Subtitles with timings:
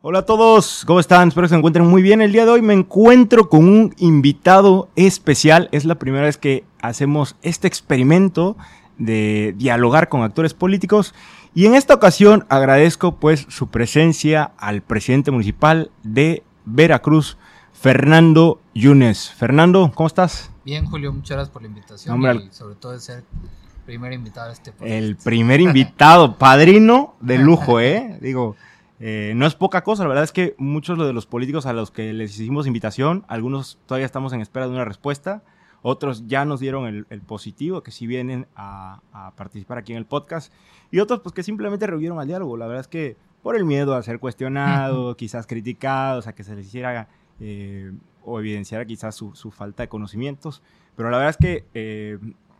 [0.00, 1.26] Hola a todos, ¿cómo están?
[1.26, 2.20] Espero que se encuentren muy bien.
[2.20, 5.68] El día de hoy me encuentro con un invitado especial.
[5.72, 8.56] Es la primera vez que hacemos este experimento
[8.96, 11.16] de dialogar con actores políticos.
[11.52, 17.36] Y en esta ocasión agradezco pues su presencia al presidente municipal de Veracruz,
[17.72, 19.30] Fernando Yunes.
[19.30, 20.52] Fernando, ¿cómo estás?
[20.64, 23.24] Bien, Julio, muchas gracias por la invitación Hombre, y sobre todo de ser
[23.84, 24.92] primer invitado a este podcast.
[24.92, 28.16] El primer invitado, padrino de lujo, ¿eh?
[28.20, 28.54] Digo,
[29.00, 31.90] eh, no es poca cosa, la verdad es que muchos de los políticos a los
[31.90, 35.42] que les hicimos invitación, algunos todavía estamos en espera de una respuesta,
[35.82, 39.98] otros ya nos dieron el, el positivo, que sí vienen a, a, participar aquí en
[39.98, 40.52] el podcast,
[40.90, 42.56] y otros pues que simplemente rehubieron al diálogo.
[42.56, 46.56] La verdad es que por el miedo a ser cuestionado, quizás criticados, a que se
[46.56, 47.08] les hiciera
[47.40, 47.92] eh,
[48.24, 50.62] o evidenciara quizás su, su, falta de conocimientos,
[50.96, 52.18] pero la verdad es que eh,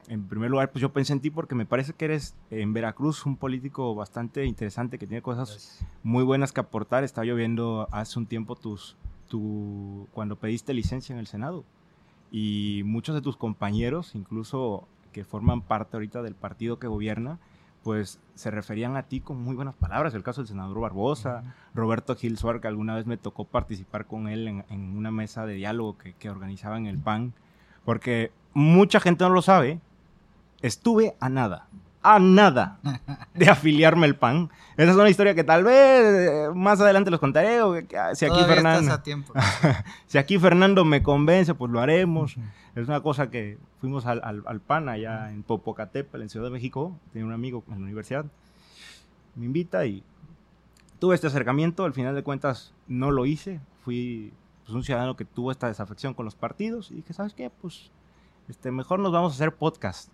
[0.08, 3.26] en primer lugar, pues yo pensé en ti porque me parece que eres en Veracruz
[3.26, 5.86] un político bastante interesante que tiene cosas Gracias.
[6.02, 7.04] muy buenas que aportar.
[7.04, 8.96] Estaba yo viendo hace un tiempo tus,
[9.28, 11.64] tu, cuando pediste licencia en el Senado
[12.30, 17.38] y muchos de tus compañeros, incluso que forman parte ahorita del partido que gobierna,
[17.82, 20.14] pues se referían a ti con muy buenas palabras.
[20.14, 21.52] El caso del senador Barbosa, uh -huh.
[21.74, 25.46] Roberto Gil Suar, que alguna vez me tocó participar con él en, en una mesa
[25.46, 27.32] de diálogo que, que organizaba en el PAN,
[27.84, 29.80] porque mucha gente no lo sabe,
[30.62, 31.68] estuve a nada,
[32.02, 32.78] a nada
[33.34, 34.50] de afiliarme al PAN.
[34.76, 37.62] Esa es una historia que tal vez eh, más adelante los contaré.
[37.62, 39.32] O que, si, aquí Fernando, tiempo,
[40.06, 42.36] si aquí Fernando me convence, pues lo haremos.
[42.36, 42.50] Uh -huh.
[42.76, 45.34] Es una cosa que fuimos al, al, al PAN allá uh -huh.
[45.34, 46.96] en Popocatépetl, en Ciudad de México.
[47.12, 48.24] Tenía un amigo en la universidad.
[49.34, 50.02] Me invita y
[50.98, 51.84] tuve este acercamiento.
[51.84, 53.60] Al final de cuentas no lo hice.
[53.84, 54.32] Fui
[54.64, 57.50] pues, un ciudadano que tuvo esta desafección con los partidos y dije, ¿sabes qué?
[57.50, 57.90] Pues
[58.48, 60.10] este, mejor nos vamos a hacer podcast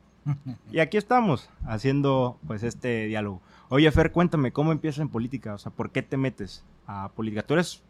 [0.71, 3.41] y aquí estamos haciendo pues este diálogo.
[3.69, 5.55] Oye, Fer, cuéntame, ¿cómo empiezas en política?
[5.55, 7.43] O sea, ¿por qué te metes a política?
[7.43, 7.83] Tú eres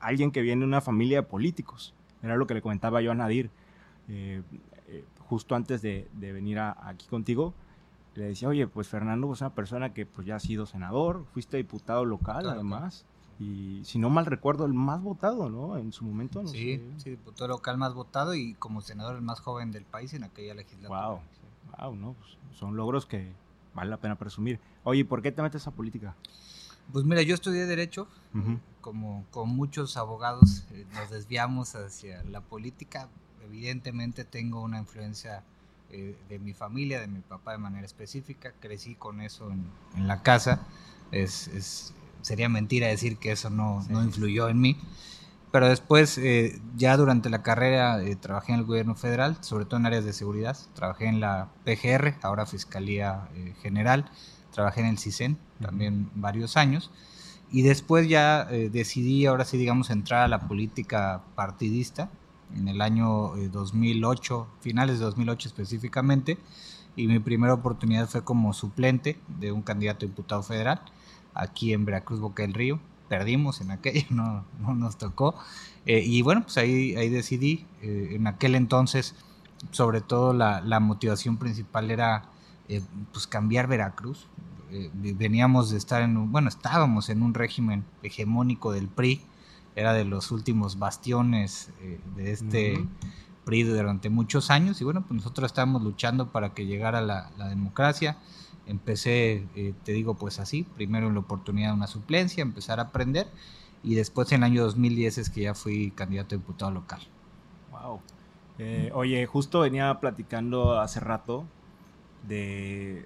[0.00, 1.94] alguien que viene de una familia de políticos.
[2.22, 3.50] Era lo que le comentaba yo a Nadir
[4.08, 4.42] eh,
[4.88, 7.54] eh, justo antes de, de venir a, aquí contigo.
[8.14, 11.56] Le decía, oye, pues Fernando es una persona que pues ya ha sido senador, fuiste
[11.56, 13.04] diputado local claro, además.
[13.40, 15.76] Y si no mal recuerdo, el más votado, ¿no?
[15.76, 16.82] En su momento, no sí, sé.
[16.98, 20.54] Sí, diputado local más votado y como senador el más joven del país en aquella
[20.54, 21.08] legislatura.
[21.08, 21.20] Wow
[21.78, 22.14] wow, ¿no?
[22.14, 23.32] Pues son logros que
[23.74, 24.60] vale la pena presumir.
[24.84, 26.14] Oye, ¿por qué te metes a política?
[26.92, 28.60] Pues mira, yo estudié Derecho, uh -huh.
[28.80, 33.08] como con muchos abogados eh, nos desviamos hacia la política.
[33.44, 35.42] Evidentemente tengo una influencia
[35.90, 38.52] eh, de mi familia, de mi papá de manera específica.
[38.60, 39.64] Crecí con eso en,
[39.96, 40.60] en la casa.
[41.10, 43.92] Es, es, sería mentira decir que eso no, sí.
[43.92, 44.76] no influyó en mí
[45.54, 49.78] pero después, eh, ya durante la carrera, eh, trabajé en el gobierno federal, sobre todo
[49.78, 50.58] en áreas de seguridad.
[50.74, 54.10] Trabajé en la PGR, ahora Fiscalía eh, General.
[54.52, 56.90] Trabajé en el CISEN también varios años.
[57.52, 62.10] Y después ya decidí, ahora sí, digamos, entrar a la política partidista
[62.56, 66.36] en el año 2008, finales de 2008 específicamente.
[66.96, 70.80] Y mi primera oportunidad fue como suplente de un candidato a diputado federal
[71.32, 75.34] aquí en Veracruz, Boca del Río perdimos en aquello, no, no nos tocó.
[75.86, 79.14] Eh, y bueno, pues ahí, ahí decidí, eh, en aquel entonces,
[79.70, 82.30] sobre todo la, la motivación principal era
[82.68, 82.82] eh,
[83.12, 84.28] pues cambiar Veracruz.
[84.94, 89.20] veníamos de estar en un, bueno, estábamos en un régimen hegemónico del PRI,
[89.76, 91.70] era de los últimos bastiones
[92.16, 92.88] de este uh -huh.
[93.44, 97.48] PRI durante muchos años y bueno, pues nosotros estábamos luchando para que llegara la, la
[97.48, 98.16] democracia
[98.66, 102.84] empecé, eh, te digo, pues así, primero en la oportunidad de una suplencia, empezar a
[102.84, 103.26] aprender,
[103.82, 107.00] y después en el año 2010 es que ya fui candidato a diputado local.
[107.70, 108.00] Wow.
[108.58, 111.44] Eh, oye, justo venía platicando hace rato
[112.26, 113.04] de,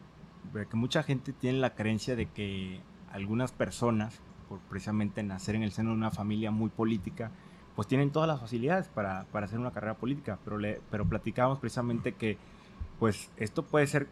[0.53, 2.81] que mucha gente tiene la creencia de que
[3.13, 7.31] algunas personas, por precisamente nacer en el seno de una familia muy política,
[7.75, 11.59] pues tienen todas las facilidades para, para hacer una carrera política, pero, le, pero platicábamos
[11.59, 12.37] precisamente que
[12.99, 14.09] pues esto puede ser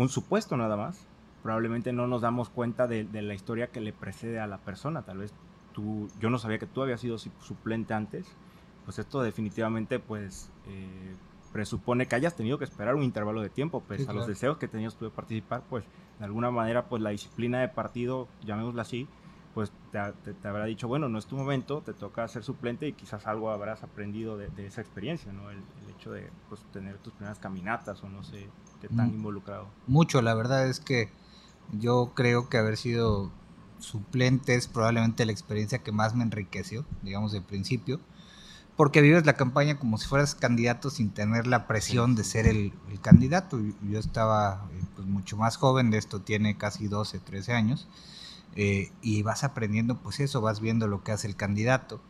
[0.00, 1.06] un supuesto nada más.
[1.42, 5.02] Probablemente no nos damos cuenta de, de, la historia que le precede a la persona.
[5.02, 5.32] Tal vez
[5.72, 8.26] tú, yo no sabía que tú habías sido suplente antes.
[8.84, 11.14] Pues esto definitivamente pues eh,
[11.52, 14.20] presupone que hayas tenido que esperar un intervalo de tiempo, pues sí, a claro.
[14.20, 15.84] los deseos que tenías tú de participar, pues
[16.18, 19.06] de alguna manera pues la disciplina de partido, llamémosla así,
[19.54, 22.86] pues te, te, te, habrá dicho, bueno, no es tu momento, te toca ser suplente
[22.86, 25.50] y quizás algo habrás aprendido de, de esa experiencia, ¿no?
[25.50, 28.48] El, el, hecho de pues, tener tus primeras caminatas o no sé
[28.80, 29.14] qué tan mm.
[29.14, 29.68] involucrado.
[29.86, 31.10] Mucho, la verdad es que
[31.72, 33.30] yo creo que haber sido
[33.78, 38.00] suplente es probablemente la experiencia que más me enriqueció, digamos, de principio,
[38.76, 42.72] porque vives la campaña como si fueras candidato sin tener la presión de ser el,
[42.90, 43.60] el candidato.
[43.82, 44.66] Yo estaba
[44.96, 47.88] pues, mucho más joven, de esto tiene casi 12, 13 años
[48.56, 52.00] eh, y vas aprendiendo pues eso, vas viendo lo que hace el candidato.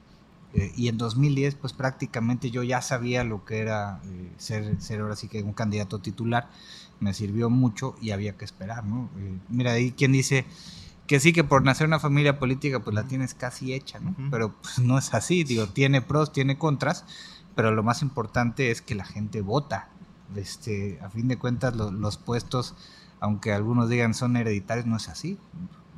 [0.55, 5.01] Eh, y en 2010 pues prácticamente yo ya sabía lo que era eh, ser, ser
[5.01, 6.49] ahora sí que un candidato titular,
[6.99, 9.09] me sirvió mucho y había que esperar, ¿no?
[9.49, 10.45] mira, ahí quien dice
[11.07, 14.15] que sí, que por nacer una familia política pues la tienes casi hecha, ¿no?
[14.31, 17.05] Pero pues no es así, digo, tiene pros, tiene contras,
[17.57, 19.89] pero lo más importante es que la gente vota.
[20.37, 22.77] Este, a fin de cuentas los puestos,
[23.19, 25.37] aunque algunos digan son hereditarios, no es así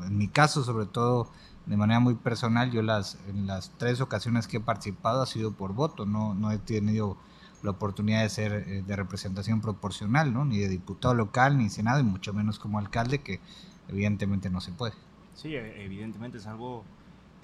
[0.04, 1.30] en mi caso, sobre todo
[1.66, 5.52] de manera muy personal, yo las, en las tres ocasiones que he participado ha sido
[5.52, 7.16] por voto, no, no he tenido
[7.62, 10.44] la oportunidad de ser eh, de representación proporcional, ¿no?
[10.44, 13.40] ni de diputado local, ni senado, y mucho menos como alcalde, que
[13.88, 14.94] evidentemente no se puede.
[15.34, 16.84] Sí, e, evidentemente es algo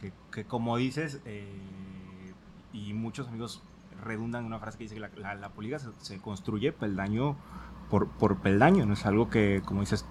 [0.00, 1.48] que, que como dices, eh,
[2.72, 3.62] y muchos amigos
[4.02, 7.36] redundan en una frase que dice que la, política se, se, construye peldaño
[7.88, 10.04] por, por peldaño, no es algo que, como dices,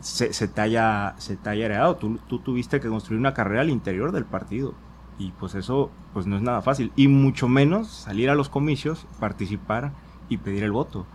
[0.00, 1.96] se, se, te, haya, se te heredado.
[1.96, 4.74] Tú, tú, tuviste que construir una carrera al interior del partido.
[5.18, 6.92] Y pues eso pues no es nada fácil.
[6.96, 9.92] Y mucho menos salir a los comicios, participar
[10.28, 11.06] y pedir el voto.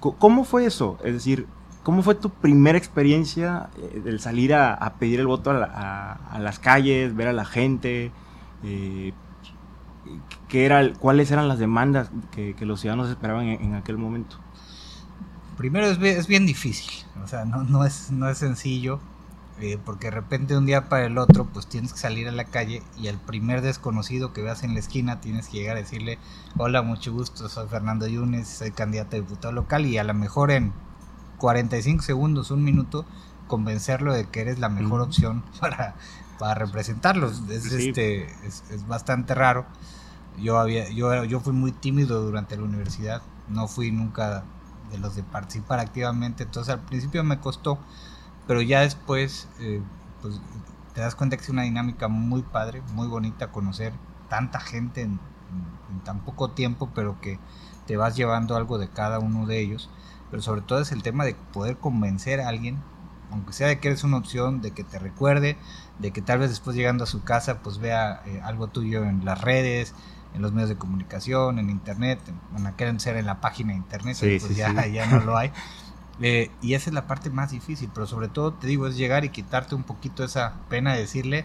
[0.00, 0.98] ¿Cómo fue eso?
[1.02, 1.46] Es decir,
[1.82, 7.14] ¿cómo fue tu primera experiencia eh, el salir a, pedir el voto a, las calles,
[7.14, 8.12] ver a la gente?
[8.62, 9.12] Eh,
[10.48, 14.43] ¿qué era, ¿Cuáles eran las demandas que, los ciudadanos esperaban en aquel momento?
[15.56, 16.90] Primero es, bien difícil,
[17.22, 19.00] o sea, no, no, es, no es sencillo,
[19.60, 22.44] eh, porque de repente un día para el otro, pues tienes que salir a la
[22.44, 26.18] calle y al primer desconocido que veas en la esquina tienes que llegar a decirle,
[26.56, 30.50] hola, mucho gusto, soy Fernando Yunes, soy candidato a diputado local y a lo mejor
[30.50, 30.72] en
[31.38, 33.06] 45 segundos, un minuto,
[33.46, 35.94] convencerlo de que eres la mejor opción para,
[36.38, 37.42] para representarlos.
[37.48, 39.66] Es, este, es, es, bastante raro.
[40.38, 44.42] Yo, había, yo, yo fui muy tímido durante la universidad, no fui nunca
[44.90, 46.44] de los de participar activamente.
[46.44, 47.78] Entonces al principio me costó,
[48.46, 49.82] pero ya después eh,
[50.22, 50.40] pues,
[50.94, 53.92] te das cuenta que es una dinámica muy padre, muy bonita conocer
[54.28, 55.20] tanta gente en,
[56.04, 57.38] tan poco tiempo, pero que
[57.86, 59.90] te vas llevando algo de cada uno de ellos.
[60.30, 62.82] Pero sobre todo es el tema de poder convencer a alguien,
[63.30, 65.56] aunque sea de que eres una opción, de que te recuerde,
[65.98, 69.24] de que tal vez después llegando a su casa pues vea eh, algo tuyo en
[69.24, 69.94] las redes,
[70.34, 72.20] en los medios de comunicación, en internet,
[72.56, 75.52] en aquel ser en la página de internet, pues ya, ya no lo hay.
[76.20, 79.24] Eh, y esa es la parte más difícil, pero sobre todo te digo, es llegar
[79.24, 81.44] y quitarte un poquito esa pena de decirle,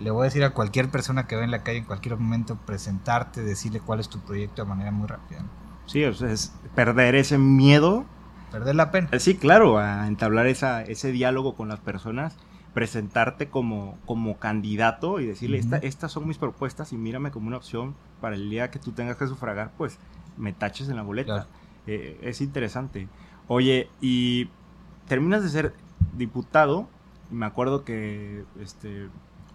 [0.00, 2.56] le voy a decir a cualquier persona que ve en la calle en cualquier momento,
[2.56, 5.44] presentarte, decirle cuál es tu proyecto de manera muy rápida.
[5.86, 8.04] Sí, o sea, es perder ese miedo.
[8.50, 9.08] Perder la pena.
[9.18, 12.36] Sí, claro, a entablar esa, ese diálogo con las personas
[12.76, 17.94] presentarte como, como candidato y decirle, estas son mis propuestas y mírame como una opción
[18.20, 19.98] para el día que tú tengas que sufragar, pues
[20.36, 21.46] me taches en la boleta.
[21.86, 23.08] Eh, es interesante.
[23.48, 24.48] Oye, y
[25.06, 25.74] terminas de ser
[26.16, 26.88] diputado,
[27.30, 29.08] y me acuerdo que este,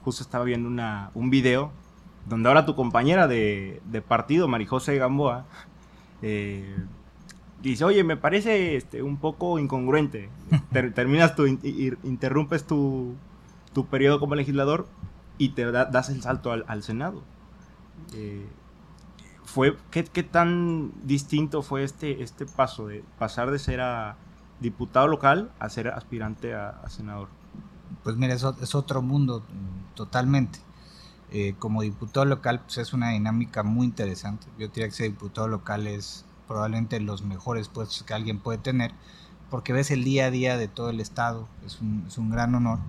[0.03, 1.71] justo estaba viendo una, un video
[2.27, 5.45] donde ahora tu compañera de, de partido, Marijose Gamboa,
[6.21, 6.75] eh,
[7.61, 10.29] dice, oye, me parece este, un poco incongruente.
[10.95, 13.15] terminas tu, interrumpes tu,
[13.73, 14.87] tu, periodo como legislador
[15.37, 17.23] y te das el salto al, Senado.
[18.13, 18.47] Eh,
[19.43, 23.81] fue, ¿qué, ¿qué, tan distinto fue este, este paso de pasar de ser
[24.59, 27.27] diputado local a ser aspirante a, senador?
[28.03, 30.59] Pues mira, es, es otro mundo mm, totalmente.
[31.33, 34.47] Eh, como diputado local, pues es una dinámica muy interesante.
[34.59, 38.91] Yo diría que ser diputado local es probablemente los mejores puestos que alguien puede tener,
[39.49, 42.53] porque ves el día a día de todo el Estado, es un, es un gran
[42.53, 42.79] honor.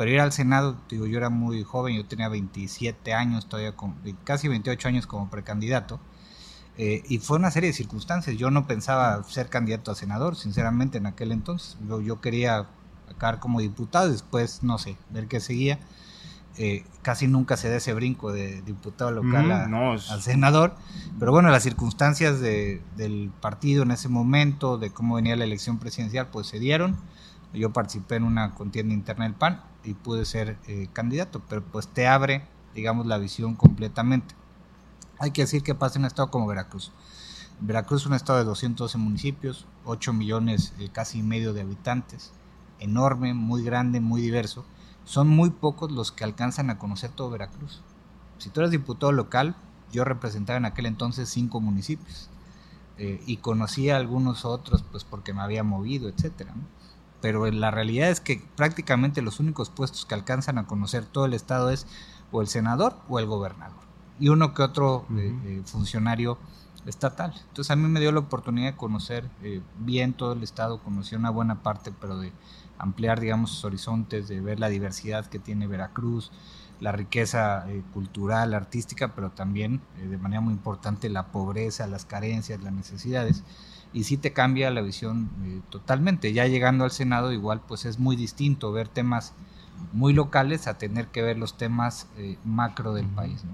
[0.00, 3.96] Pero ir al Senado, digo, yo era muy joven, yo tenía 27 años, todavía con,
[4.24, 6.00] casi 28 años como precandidato,
[6.78, 8.34] eh, y fue una serie de circunstancias.
[8.38, 11.76] Yo no pensaba ser candidato a senador, sinceramente, en aquel entonces.
[11.86, 12.64] Yo, yo quería
[13.10, 15.78] acabar como diputado, después, no sé, ver qué seguía.
[16.56, 20.76] Eh, casi nunca se da ese brinco de diputado local mm, al senador.
[21.18, 26.28] Pero bueno, las circunstancias del partido en ese momento, de cómo venía la elección presidencial,
[26.28, 26.96] pues se dieron.
[27.52, 31.88] Yo participé en una contienda interna del PAN y pude ser eh, candidato, pero pues
[31.88, 34.34] te abre, digamos, la visión completamente.
[35.18, 36.92] Hay que decir que pasa en un estado como Veracruz.
[37.60, 42.32] Veracruz es un estado de 212 municipios, 8 millones, eh, casi medio de habitantes,
[42.78, 44.64] enorme, muy grande, muy diverso
[45.10, 47.82] son muy pocos los que alcanzan a conocer todo Veracruz.
[48.38, 49.56] Si tú eres diputado local,
[49.90, 52.30] yo representaba en aquel entonces cinco municipios
[52.96, 56.54] eh, y conocía algunos otros pues porque me había movido, etcétera.
[57.20, 61.34] Pero la realidad es que prácticamente los únicos puestos que alcanzan a conocer todo el
[61.34, 61.86] estado es
[62.32, 63.80] o el senador o el gobernador
[64.18, 66.38] y uno que otro eh, eh, funcionario
[66.86, 67.34] estatal.
[67.48, 71.14] Entonces a mí me dio la oportunidad de conocer eh, bien todo el estado, conocí
[71.14, 72.32] una buena parte, pero de
[72.78, 76.30] ampliar, digamos, sus horizontes, de ver la diversidad que tiene Veracruz,
[76.80, 82.04] la riqueza eh, cultural, artística, pero también eh, de manera muy importante la pobreza, las
[82.06, 83.44] carencias, las necesidades.
[83.92, 85.30] Y sí te cambia la visión
[85.70, 86.32] totalmente.
[86.32, 89.34] Ya llegando al Senado, igual, pues es muy distinto ver temas
[89.92, 92.08] muy locales a tener que ver los temas
[92.44, 93.44] macro del país.
[93.44, 93.52] ¿no?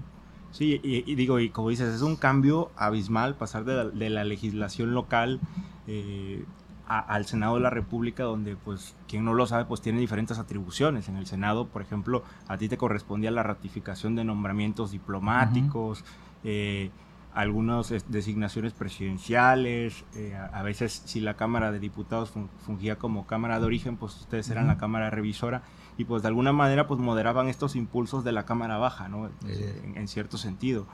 [0.57, 5.39] Sí, y, digo, y como dices, es un cambio abismal pasar de la, legislación local
[5.85, 6.45] eh,
[6.87, 11.09] al Senado de la República, donde, pues, quien no lo sabe, pues tiene diferentes atribuciones.
[11.09, 16.03] En el Senado, por ejemplo, a ti te correspondía la ratificación de nombramientos diplomáticos,
[16.43, 16.89] eh,
[17.37, 22.33] algunas designaciones presidenciales, eh, a, veces si la Cámara de Diputados
[22.65, 25.61] fungía como Cámara de Origen, pues ustedes eran la Cámara Revisora
[25.99, 29.29] y pues de alguna manera pues moderaban estos impulsos de la cámara baja, ¿no?
[29.45, 30.87] En, cierto sentido.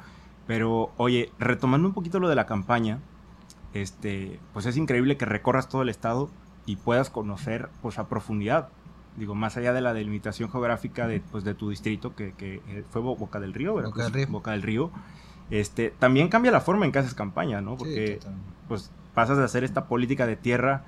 [0.45, 2.99] Pero oye, retomando un poquito lo de la campaña,
[3.73, 6.29] este, pues es increíble que recorras todo el estado
[6.65, 8.67] y puedas conocer pues a profundidad,
[9.15, 12.83] digo, más allá de la delimitación geográfica de, pues, de tu distrito, que, que eh,
[12.89, 13.91] fue Boca del Río, ¿verdad?
[13.91, 14.27] Boca del Río.
[14.27, 14.91] Boca del Río.
[15.53, 17.77] Este, también cambia la forma en que haces campaña, ¿no?
[17.77, 18.19] Porque
[18.67, 20.83] pues pasas de hacer esta política de tierra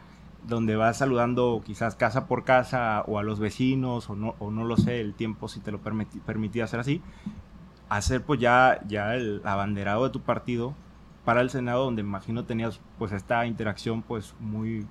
[0.48, 4.64] donde vas saludando quizás casa por casa o a los vecinos o no, o no
[4.64, 7.04] lo sé, el tiempo si te lo permitía hacer así,
[7.90, 10.74] hacer pues ya, ya el abanderado de tu partido
[11.26, 14.88] para el Senado donde imagino tenías pues esta interacción pues muy,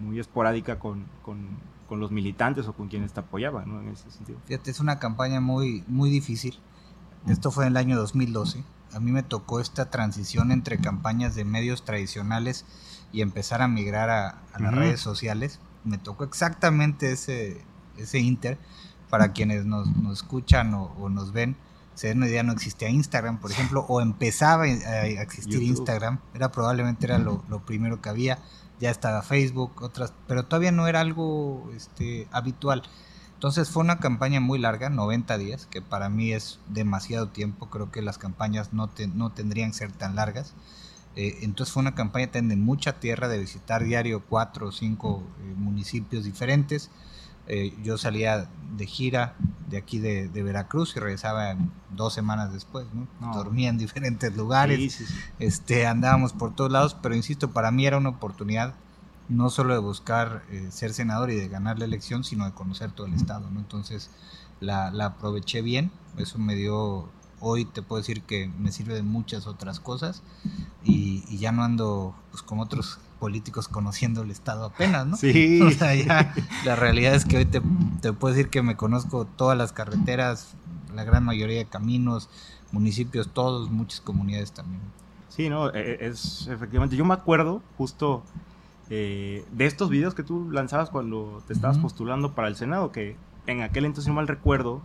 [0.00, 3.80] muy esporádica con, con, los militantes o con quienes te apoyaban, ¿no?
[3.82, 4.38] En ese sentido.
[4.46, 6.58] Fíjate, es una campaña muy, muy difícil.
[7.28, 8.64] Esto fue en el año 2012.
[8.94, 12.64] A mí me tocó esta transición entre campañas de medios tradicionales
[13.12, 15.60] y empezar a migrar a, las redes sociales.
[15.84, 17.62] Me tocó exactamente ese,
[17.96, 18.58] ese inter.
[19.10, 21.56] Para quienes nos, escuchan o, nos ven,
[21.94, 26.18] se den una idea, no existía Instagram, por ejemplo, o empezaba a existir Instagram.
[26.34, 28.38] Era probablemente era lo, primero que había.
[28.80, 32.82] Ya estaba Facebook, otras, pero todavía no era algo este, habitual.
[33.42, 37.70] Entonces fue una campaña muy larga, 90 días, que para mí es demasiado tiempo.
[37.70, 40.54] Creo que las campañas no, no tendrían que ser tan largas.
[41.16, 45.54] Eh, entonces fue una campaña de mucha tierra, de visitar diario cuatro o cinco eh,
[45.56, 46.88] municipios diferentes.
[47.48, 49.34] Eh, yo salía de gira
[49.68, 51.56] de aquí de, Veracruz y regresaba
[51.90, 52.86] dos semanas después,
[53.34, 55.02] Dormía en diferentes lugares,
[55.40, 58.76] Este, andábamos por todos lados, pero insisto, para mí era una oportunidad
[59.32, 63.06] no solo de buscar ser senador y de ganar la elección, sino de conocer todo
[63.06, 63.60] el estado, ¿no?
[63.60, 64.10] Entonces
[64.60, 67.08] la, la aproveché bien, eso me dio
[67.42, 70.22] hoy te puedo decir que me sirve de muchas otras cosas
[70.84, 75.16] y, ya no ando pues como otros políticos conociendo el estado apenas, ¿no?
[75.16, 75.60] Sí.
[75.62, 76.32] O sea, ya
[76.64, 77.60] la realidad es que hoy te,
[78.00, 80.54] te puedo decir que me conozco todas las carreteras,
[80.94, 82.28] la gran mayoría de caminos,
[82.70, 84.80] municipios, todos, muchas comunidades también.
[85.28, 88.22] Sí, no, e, e, es efectivamente, yo me acuerdo justo
[88.94, 93.16] eh, de estos videos que tú lanzabas cuando te estabas postulando para el Senado, que
[93.46, 94.82] en aquel entonces, no mal recuerdo,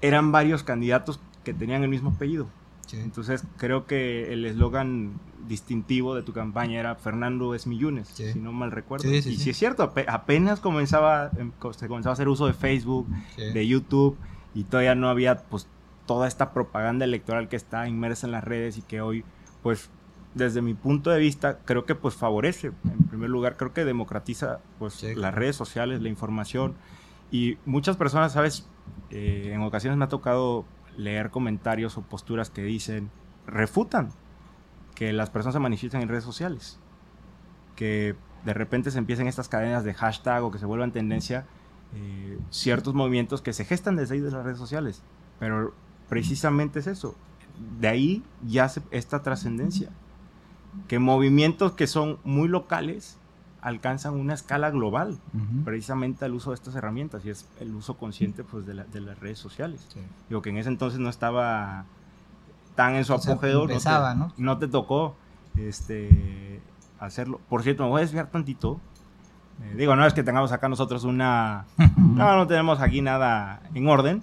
[0.00, 2.46] eran varios candidatos que tenían el mismo apellido.
[2.92, 8.52] Entonces creo que el eslogan distintivo de tu campaña era Fernando es Millones, si no
[8.52, 9.12] mal recuerdo.
[9.12, 13.66] y si es cierto, apenas comenzaba, em, se comenzaba a hacer uso de Facebook, de
[13.66, 14.16] YouTube,
[14.54, 15.66] y todavía no había pues
[16.06, 19.24] toda esta propaganda electoral que está inmersa en las redes y que hoy
[19.64, 19.90] pues
[20.34, 24.60] desde mi punto de vista creo que pues favorece, en primer lugar creo que democratiza
[24.78, 26.74] pues las redes sociales, la información
[27.30, 28.68] y muchas personas, sabes,
[29.10, 30.64] eh, en ocasiones me ha tocado
[30.96, 33.10] leer comentarios o posturas que dicen,
[33.46, 34.10] refutan
[34.94, 36.78] que las personas se manifiestan en redes sociales,
[37.76, 38.14] que
[38.44, 41.46] de repente se empiecen estas cadenas de hashtag o que se vuelvan tendencia
[41.96, 45.02] eh, ciertos movimientos que se gestan desde ahí de las redes sociales.
[45.38, 45.74] Pero
[46.08, 47.16] precisamente es eso.
[47.80, 49.90] De ahí ya esta trascendencia.
[50.88, 53.18] Que movimientos que son muy locales
[53.64, 55.18] alcanzan una escala global,
[55.64, 59.38] precisamente al uso de estas herramientas y es el uso consciente pues, de, las redes
[59.38, 59.88] sociales.
[60.28, 61.86] Digo que en ese entonces no estaba
[62.74, 63.66] tan en su apogeo,
[64.36, 65.16] no, te, tocó
[65.56, 66.60] este,
[67.00, 67.40] hacerlo.
[67.48, 68.80] Por cierto, me voy a desviar tantito.
[69.62, 71.64] Eh, digo, no es que tengamos acá nosotros una...
[71.96, 74.22] no, no tenemos aquí nada en orden,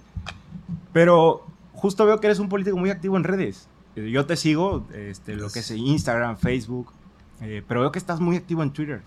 [0.92, 3.68] pero justo veo que eres un político muy activo en redes.
[3.96, 6.92] Eh, yo te sigo, este, lo que es Instagram, Facebook,
[7.40, 9.02] eh, pero veo que estás muy activo en Twitter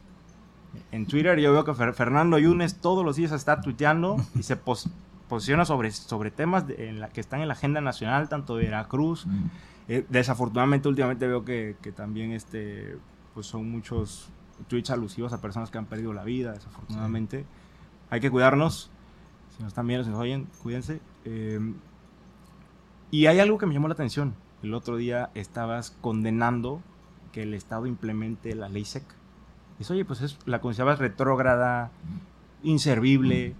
[0.91, 4.57] en Twitter yo veo que Fernando Yunes todos los días está tuiteando y se
[5.27, 9.25] posiciona sobre, sobre temas en la, que están en la agenda nacional, tanto de Veracruz.
[9.25, 9.45] Mm.
[9.87, 12.97] Eh, desafortunadamente últimamente veo que, también este,
[13.33, 14.29] pues son muchos
[14.67, 17.45] tweets alusivos a personas que han perdido la vida, desafortunadamente.
[18.09, 18.89] Hay que cuidarnos.
[19.55, 20.99] Si nos están viendo, si nos oyen, cuídense.
[21.23, 21.59] Eh,
[23.11, 24.33] y hay algo que me llamó la atención.
[24.65, 26.81] El otro día estabas condenando
[27.31, 29.15] que el Estado implemente la ley seca.
[29.79, 31.91] Eso, oye, pues es, la considerabas retrógrada,
[32.63, 33.55] inservible.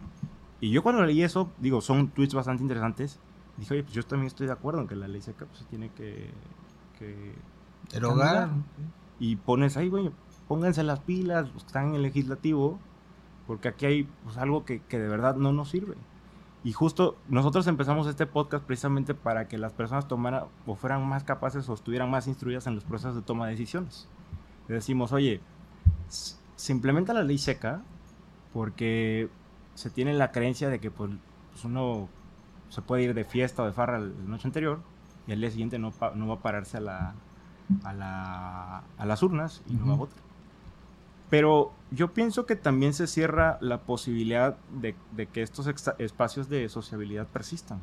[0.61, 3.19] Y yo cuando leí eso, digo, son tweets bastante interesantes.
[3.57, 5.65] Dije, oye, pues yo también estoy de acuerdo en que la ley seca pues, se
[5.65, 6.31] tiene que...
[6.97, 7.33] que
[7.91, 8.49] Derogar.
[9.19, 10.11] Y pones ahí, güey,
[10.47, 12.79] pónganse las pilas, los que están en el legislativo,
[13.47, 15.95] porque aquí hay pues, algo que, que de verdad no nos sirve.
[16.65, 21.23] Y justo nosotros empezamos este podcast precisamente para que las personas tomaran o fueran más
[21.23, 24.07] capaces o estuvieran más instruidas en los procesos de toma de decisiones.
[24.67, 25.41] Le decimos, oye,
[26.07, 27.83] se implementa la ley seca
[28.51, 29.29] porque
[29.75, 31.11] se tiene la creencia de que pues,
[31.51, 32.09] pues uno
[32.69, 34.79] se puede ir de fiesta o de farra la noche anterior
[35.27, 37.13] y al día siguiente no, no va a pararse a, la,
[37.83, 40.24] a, la, a las urnas y no va a votar.
[41.29, 45.67] Pero yo pienso que también se cierra la posibilidad de, de que estos
[45.97, 47.81] espacios de sociabilidad persistan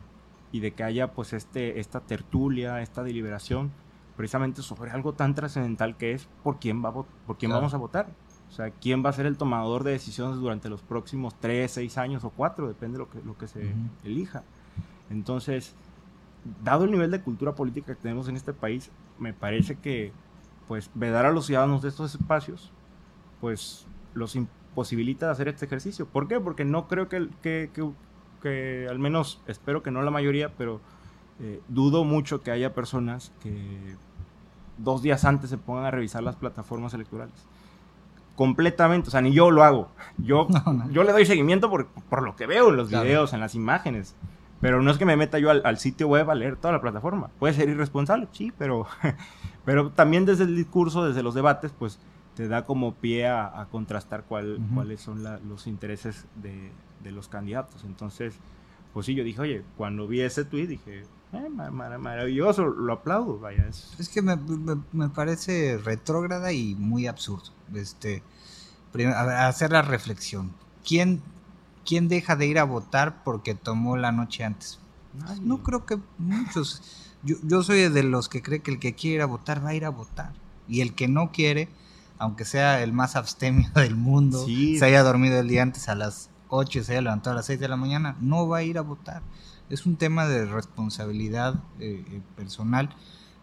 [0.53, 3.73] y de que haya pues este, esta tertulia, esta deliberación,
[4.17, 8.09] precisamente sobre algo tan trascendental que es por quién, va por quién vamos a votar.
[8.49, 11.97] O sea, quién va a ser el tomador de decisiones durante los próximos tres, seis
[11.97, 13.73] años o cuatro, depende de lo que, lo que se
[14.05, 14.45] elija.
[15.09, 15.75] Entonces,
[16.63, 20.13] dado el nivel de cultura política que tenemos en este país, me parece que
[20.69, 22.71] pues vedar a los ciudadanos de estos espacios
[23.43, 26.07] pues los imposibilita de hacer este ejercicio.
[26.07, 26.39] ¿Por qué?
[26.39, 27.71] Porque no creo que, que,
[28.41, 30.81] que, al menos espero que no la mayoría, pero
[31.41, 33.97] eh, dudo mucho que haya personas que
[34.79, 37.35] dos días antes se pongan a revisar las plataformas electorales.
[38.37, 39.89] Completamente, o sea, ni yo lo hago.
[40.19, 40.47] Yo,
[40.93, 44.15] yo le doy seguimiento por, por, lo que veo en los videos, en las imágenes.
[44.61, 46.81] Pero no es que me meta yo al, al, sitio web a leer toda la
[46.81, 47.31] plataforma.
[47.41, 48.87] Puede ser irresponsable, sí, pero,
[49.65, 51.99] pero también desde el discurso, desde los debates, pues
[52.35, 56.71] te da como pie a, contrastar cuál, cuáles son los intereses de,
[57.03, 57.85] de, los candidatos.
[57.85, 58.35] Entonces,
[58.93, 63.67] pues sí, yo dije, oye, cuando vi ese tweet dije, eh, maravilloso, lo aplaudo, vaya.
[63.67, 64.37] Es, es que me,
[64.93, 67.51] me, parece retrógrada y muy absurdo.
[67.75, 68.23] Este,
[69.17, 70.53] hacer la reflexión.
[70.87, 71.23] ¿Quién,
[71.87, 74.79] ¿Quién deja de ir a votar porque tomó la noche antes?
[75.43, 76.83] No creo que muchos.
[77.23, 79.71] Yo, yo soy de los que cree que el que quiere ir a votar va
[79.71, 80.33] a ir a votar.
[80.69, 81.69] Y el que no quiere,
[82.23, 86.31] aunque sea el más abstemio del mundo, se haya dormido el día antes a las
[86.51, 88.79] 8 y se haya levantado a las 6 de la mañana, no va a ir
[88.79, 89.23] a votar.
[89.71, 92.95] Es un tema de responsabilidad eh, eh, personal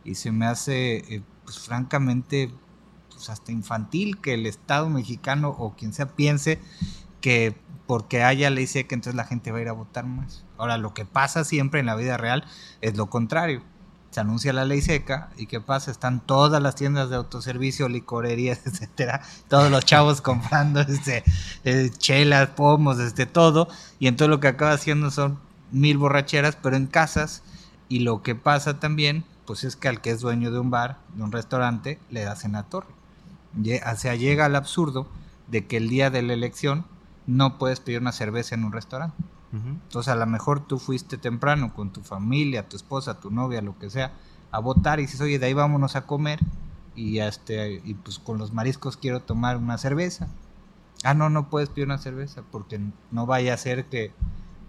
[0.06, 2.54] y se me hace, eh, pues francamente,
[3.10, 6.60] pues hasta infantil que el Estado mexicano o quien sea piense
[7.20, 10.46] que porque haya ley seca entonces la gente va a ir a votar más.
[10.58, 12.46] Ahora, lo que pasa siempre en la vida real
[12.80, 13.62] es lo contrario
[14.12, 18.62] se anuncia la ley seca y qué pasa, están todas las tiendas de autoservicio, licorerías,
[18.66, 21.24] etcétera, todos los chavos comprando este
[21.64, 23.68] eh, chelas, pomos, este todo,
[24.00, 25.40] y entonces lo que acaba haciendo son
[25.72, 27.44] mil borracheras, pero en casas,
[27.88, 31.00] y lo que pasa también, pues es que al que es dueño de un bar,
[31.16, 32.88] de un restaurante, le hacen la torre.
[33.58, 35.08] O sea, llega al absurdo
[35.48, 36.86] de que el día de la elección
[37.26, 39.18] no puedes pedir una cerveza en un restaurante.
[39.52, 43.78] Entonces a lo mejor tú fuiste temprano con tu familia, tu esposa, tu novia, lo
[43.80, 44.14] que sea,
[44.52, 46.40] a votar y dices, oye, de ahí vámonos a comer
[46.96, 50.28] y, este, y pues con los mariscos quiero tomar una cerveza.
[51.04, 52.80] Ah, no, no puedes pedir una cerveza porque
[53.12, 54.12] no vaya a ser que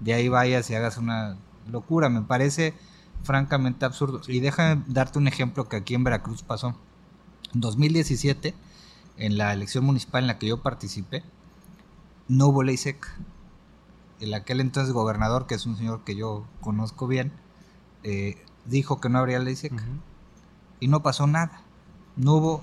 [0.00, 1.36] de ahí vayas y hagas una
[1.70, 2.08] locura.
[2.08, 2.74] Me parece
[3.22, 4.20] francamente absurdo.
[4.28, 6.74] Y déjame darte un ejemplo que aquí en Veracruz pasó.
[7.52, 8.54] En 2017,
[9.16, 11.24] en la elección municipal en la que yo participé,
[12.28, 13.08] no hubo ley seca
[14.20, 17.32] el aquel entonces gobernador, que es un señor que yo conozco bien,
[18.02, 19.82] eh, dijo que no habría ley seca.
[20.78, 21.62] Y no pasó nada.
[22.16, 22.62] No hubo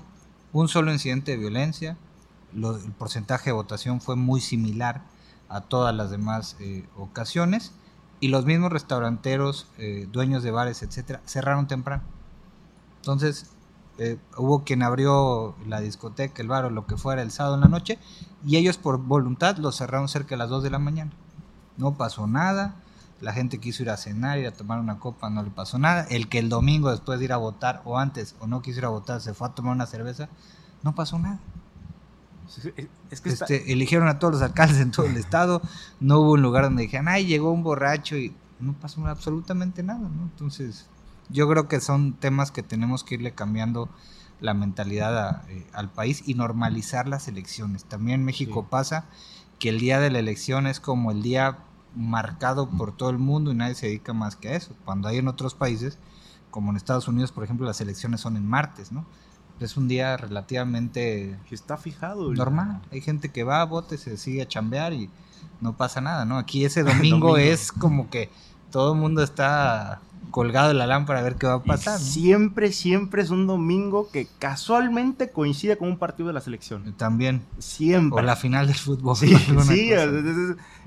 [0.53, 1.97] un solo incidente de violencia.
[2.53, 5.03] el porcentaje de votación fue muy similar
[5.49, 7.73] a todas las demás eh, ocasiones.
[8.19, 12.03] Y los mismos restauranteros, eh, dueños de bares, etcétera, cerraron temprano.
[12.97, 13.51] Entonces,
[14.37, 17.67] hubo quien abrió la discoteca, el bar o lo que fuera el sábado en la
[17.67, 17.97] noche,
[18.45, 21.11] y ellos por voluntad lo cerraron cerca de las 2 de la mañana
[21.77, 22.75] no pasó nada.
[23.19, 26.05] La gente quiso ir a cenar, ir a tomar una copa, no le pasó nada.
[26.09, 28.85] El que el domingo después de ir a votar o antes o no quiso ir
[28.85, 30.29] a votar se fue a tomar una cerveza,
[30.83, 31.39] no pasó nada.
[33.09, 35.61] este, Eligieron a todos los alcaldes en todo el estado,
[35.99, 40.07] no hubo un lugar donde dijeran, ay, llegó un borracho y no pasó absolutamente nada,
[40.09, 40.23] ¿no?
[40.23, 40.85] Entonces,
[41.29, 43.89] yo creo que son temas que tenemos que irle cambiando
[44.39, 47.85] la mentalidad eh, al país y normalizar las elecciones.
[47.85, 49.05] También en México pasa
[49.59, 51.59] que el día de la elección es como el día
[51.95, 54.75] marcado por todo el mundo y nadie se dedica más que a eso.
[54.85, 55.97] Cuando hay en otros países,
[56.51, 59.05] como en Estados Unidos, por ejemplo, las elecciones son en martes, ¿no?
[59.59, 61.39] Es un día relativamente...
[61.49, 62.31] Está fijado.
[62.31, 62.81] Normal.
[62.91, 65.09] Hay gente que va, a vote, se sigue a chambear y
[65.61, 66.37] no pasa nada, ¿no?
[66.37, 68.29] Aquí ese domingo, es como que
[68.77, 71.97] todo el mundo está colgado de la lámpara a ver qué va a pasar.
[71.97, 76.93] Siempre, siempre es un domingo que casualmente coincide con un partido de la selección.
[76.93, 77.41] También.
[77.57, 78.21] Siempre.
[78.21, 79.15] O la final del fútbol.
[79.15, 79.35] Sí,
[79.67, 79.89] sí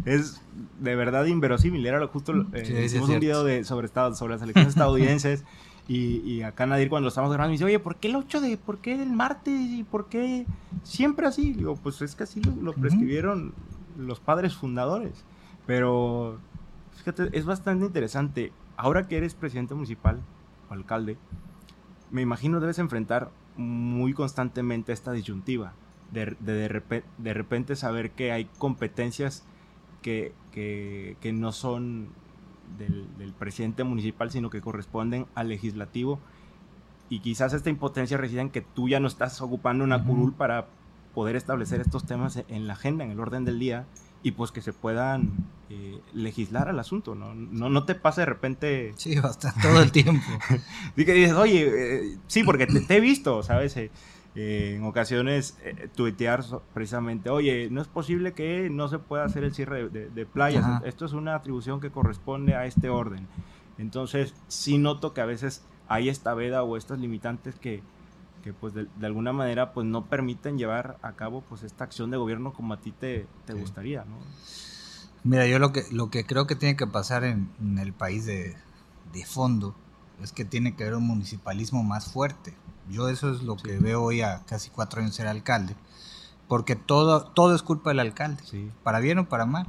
[0.05, 0.41] es,
[0.79, 1.85] de verdad inverosímil.
[1.85, 5.43] Era justo, eh, hicimos un video de, sobre, sobre las elecciones estadounidenses
[5.89, 8.57] y, acá Nadir cuando lo estamos grabando me dice, oye, ¿por qué el 8 de,
[8.57, 10.47] por qué el martes y por qué
[10.85, 11.55] siempre así?
[11.55, 13.53] Digo, pues es que así lo, prescribieron
[13.99, 15.25] los padres fundadores.
[15.67, 16.39] Pero,
[17.01, 18.53] fíjate, es bastante interesante.
[18.77, 20.21] Ahora que eres presidente municipal
[20.69, 21.19] o alcalde,
[22.11, 25.75] me imagino debes enfrentar muy constantemente esta disyuntiva
[26.13, 26.37] de,
[27.19, 29.45] de, repente, saber que hay competencias
[30.03, 30.33] que,
[31.33, 32.09] no son
[32.79, 36.21] del, presidente municipal, sino que corresponden al legislativo.
[37.09, 40.67] Y quizás esta impotencia reside en que tú ya no estás ocupando una curul para
[41.15, 43.87] poder establecer estos temas en la agenda, en el orden del día,
[44.23, 45.31] y pues que se puedan
[45.71, 47.35] eh, legislar al asunto, ¿no?
[47.35, 47.71] ¿no?
[47.71, 48.93] No te pasa de repente...
[48.97, 50.27] Sí, bastante, todo el tiempo.
[50.97, 53.77] y que dices, oye, eh, sí, porque te, he visto, ¿sabes?
[53.77, 53.91] Eh,
[54.35, 55.57] en ocasiones
[55.95, 60.83] tuitear precisamente, oye, no es posible que no se pueda hacer el cierre de, playas,
[60.85, 63.27] esto es una atribución que corresponde a este orden.
[63.77, 67.83] Entonces, sí noto que a veces hay esta veda o estas limitantes que,
[68.41, 72.17] que pues de, alguna manera pues no permiten llevar a cabo pues esta acción de
[72.17, 74.17] gobierno como a ti te, te gustaría, ¿no?
[75.23, 78.57] Mira, yo lo que, lo que creo que tiene que pasar en, el país de,
[79.13, 79.75] de, fondo
[80.23, 82.55] es que tiene que haber un municipalismo más fuerte.
[82.89, 85.77] Yo eso es lo que veo hoy a casi cuatro años ser alcalde,
[86.49, 88.43] porque todo, todo es culpa del alcalde,
[88.83, 89.67] para bien o para mal.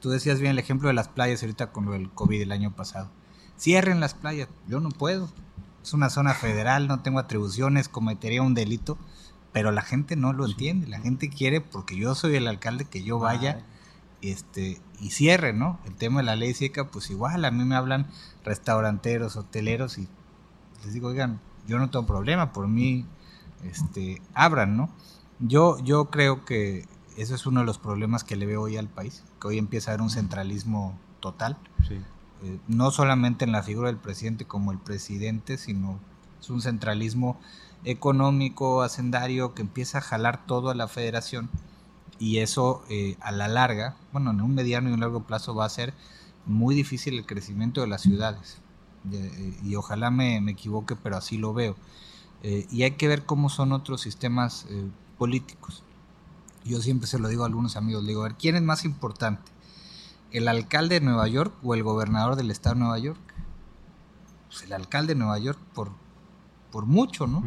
[0.00, 3.10] Tú decías bien el ejemplo de las playas ahorita con el COVID el año pasado.
[3.58, 5.28] Cierren las playas, yo no puedo
[5.82, 8.98] es una zona federal, no tengo atribuciones, cometería un delito,
[9.52, 13.02] pero la gente no lo entiende, la gente quiere, porque yo soy el alcalde, que
[13.02, 13.64] yo vaya
[14.22, 15.78] este, y cierre, ¿no?
[15.84, 18.06] El tema de la ley seca, pues igual, a mí me hablan
[18.44, 20.08] restauranteros, hoteleros y
[20.84, 23.04] les digo, oigan, yo no tengo problema, por mí,
[23.64, 24.90] este, abran, ¿no?
[25.38, 28.88] Yo, yo creo que eso es uno de los problemas que le veo hoy al
[28.88, 31.58] país, que hoy empieza a haber un centralismo total.
[31.86, 32.00] Sí.
[32.44, 36.00] Eh, no solamente en la figura del presidente como el presidente, sino
[36.40, 37.38] es un centralismo
[37.84, 41.50] económico, hacendario, que empieza a jalar todo a la federación
[42.18, 45.66] y eso eh, a la larga, bueno, en un mediano y un largo plazo va
[45.66, 45.94] a ser
[46.46, 48.58] muy difícil el crecimiento de las ciudades.
[49.12, 51.76] Eh, y ojalá me, equivoque, pero así lo veo.
[52.42, 54.66] y hay que ver cómo son otros sistemas
[55.16, 55.84] políticos.
[56.64, 58.84] Yo siempre se lo digo a algunos amigos, le digo, a ver, ¿quién es más
[58.84, 59.52] importante?
[60.32, 63.20] El alcalde de Nueva York o el gobernador del estado de Nueva York.
[64.48, 65.90] Pues el alcalde de Nueva York por,
[66.70, 67.44] por mucho, ¿no?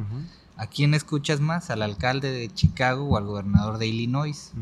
[0.58, 1.70] ¿A quién escuchas más?
[1.70, 4.54] ¿Al alcalde de Chicago o al gobernador de Illinois?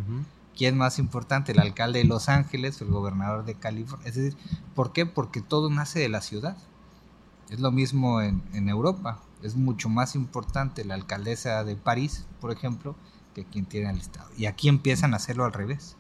[0.55, 1.51] ¿Quién es más importante?
[1.51, 4.07] ¿El alcalde de Los Ángeles o el gobernador de California?
[4.07, 4.37] Es decir,
[4.73, 5.05] ¿por qué?
[5.05, 6.57] Porque todo nace de la ciudad.
[7.49, 9.19] Es lo mismo en, en Europa.
[9.41, 12.95] Es mucho más importante la alcaldesa de París, por ejemplo,
[13.33, 14.29] que quien tiene el estado.
[14.37, 15.97] Y aquí empiezan a hacerlo al revés.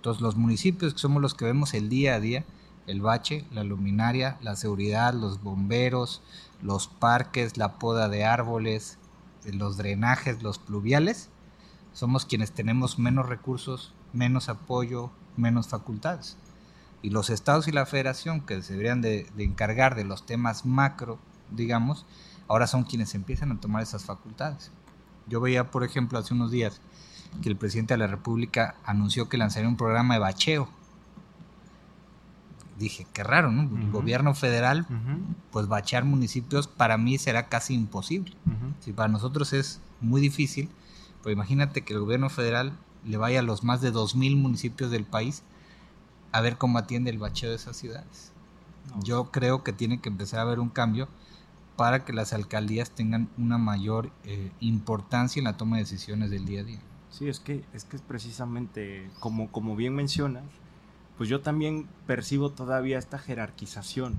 [0.00, 2.46] Entonces los municipios que somos los que vemos el día a día,
[2.86, 6.22] el bache, la luminaria, la seguridad, los bomberos,
[6.62, 8.96] los parques, la poda de árboles,
[9.44, 11.28] los drenajes, los pluviales,
[11.92, 16.38] somos quienes tenemos menos recursos, menos apoyo, menos facultades.
[17.02, 20.64] Y los estados y la federación, que se deberían de, de encargar de los temas
[20.64, 21.18] macro,
[21.50, 22.06] digamos,
[22.48, 24.72] ahora son quienes empiezan a tomar esas facultades.
[25.26, 26.80] Yo veía, por ejemplo, hace unos días
[27.42, 30.68] que el presidente de la República anunció que lanzaría un programa de bacheo.
[32.78, 33.62] Dije, qué raro, ¿no?
[33.78, 34.86] El gobierno federal,
[35.50, 38.32] pues bachear municipios para mí será casi imposible.
[38.80, 40.70] Si para nosotros es muy difícil,
[41.22, 42.72] pues imagínate que el gobierno federal
[43.04, 45.42] le vaya a los más de 2.000 municipios del país
[46.32, 48.32] a ver cómo atiende el bacheo de esas ciudades.
[49.02, 51.08] Yo creo que tiene que empezar a haber un cambio
[51.76, 56.44] para que las alcaldías tengan una mayor eh, importancia en la toma de decisiones del
[56.44, 56.80] día a día.
[57.10, 60.44] Sí, es que es que es precisamente como, como bien mencionas,
[61.18, 64.16] pues yo también percibo todavía esta jerarquización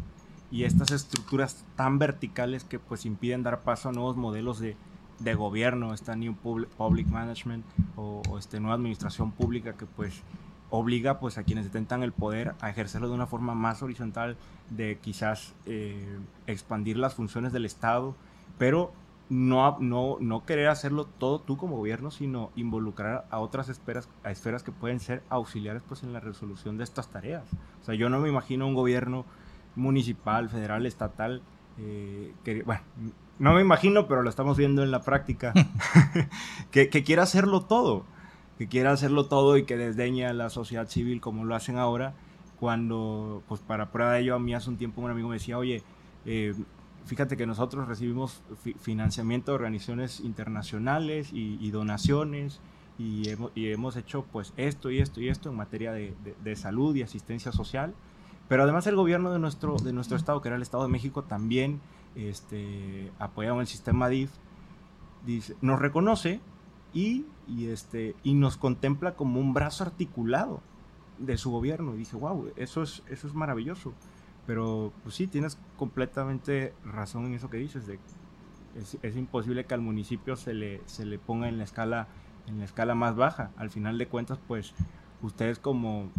[0.51, 4.75] y estas estructuras tan verticales que pues impiden dar paso a nuevos modelos de,
[5.19, 10.21] de gobierno, esta New Public Management o, esta nueva administración pública que pues
[10.69, 14.37] obliga pues a quienes detentan el poder a ejercerlo de una forma más horizontal,
[14.69, 18.15] de quizás eh, expandir las funciones del Estado,
[18.57, 18.93] pero
[19.31, 24.31] no, no, no querer hacerlo todo tú como gobierno, sino involucrar a otras esferas, a
[24.31, 27.45] esferas que pueden ser auxiliares pues, en la resolución de estas tareas.
[27.81, 29.23] O sea, yo no me imagino un gobierno
[29.77, 31.41] municipal, federal, estatal,
[31.79, 32.81] eh, que, bueno,
[33.39, 35.53] no me imagino, pero lo estamos viendo en la práctica,
[36.71, 38.03] que, que, quiera hacerlo todo,
[38.57, 42.15] que quiera hacerlo todo y que desdeña a la sociedad civil como lo hacen ahora,
[42.59, 45.57] cuando, pues para prueba de ello, a mí hace un tiempo un amigo me decía,
[45.57, 45.83] oye,
[46.25, 46.53] eh,
[47.05, 48.41] fíjate que nosotros recibimos
[48.79, 52.59] financiamiento de organizaciones internacionales y, donaciones
[52.97, 57.51] y hemos, hecho pues esto y esto y esto en materia de, salud y asistencia
[57.51, 57.93] social.
[58.47, 61.23] Pero además el gobierno de nuestro, de nuestro estado, que era el Estado de México,
[61.23, 61.79] también
[62.15, 64.31] este, apoyado el sistema DIF,
[65.61, 66.41] nos reconoce
[66.93, 70.61] y, y, este, y nos contempla como un brazo articulado
[71.17, 71.95] de su gobierno.
[71.95, 73.93] Y dije, wow, eso es, eso es maravilloso.
[74.47, 77.87] Pero pues sí, tienes completamente razón en eso que dices.
[77.87, 77.99] De,
[78.75, 82.07] es, es, imposible que al municipio se le, se le ponga en la escala
[82.47, 83.51] en la escala más baja.
[83.57, 84.73] Al final de cuentas, pues
[85.21, 86.09] ustedes como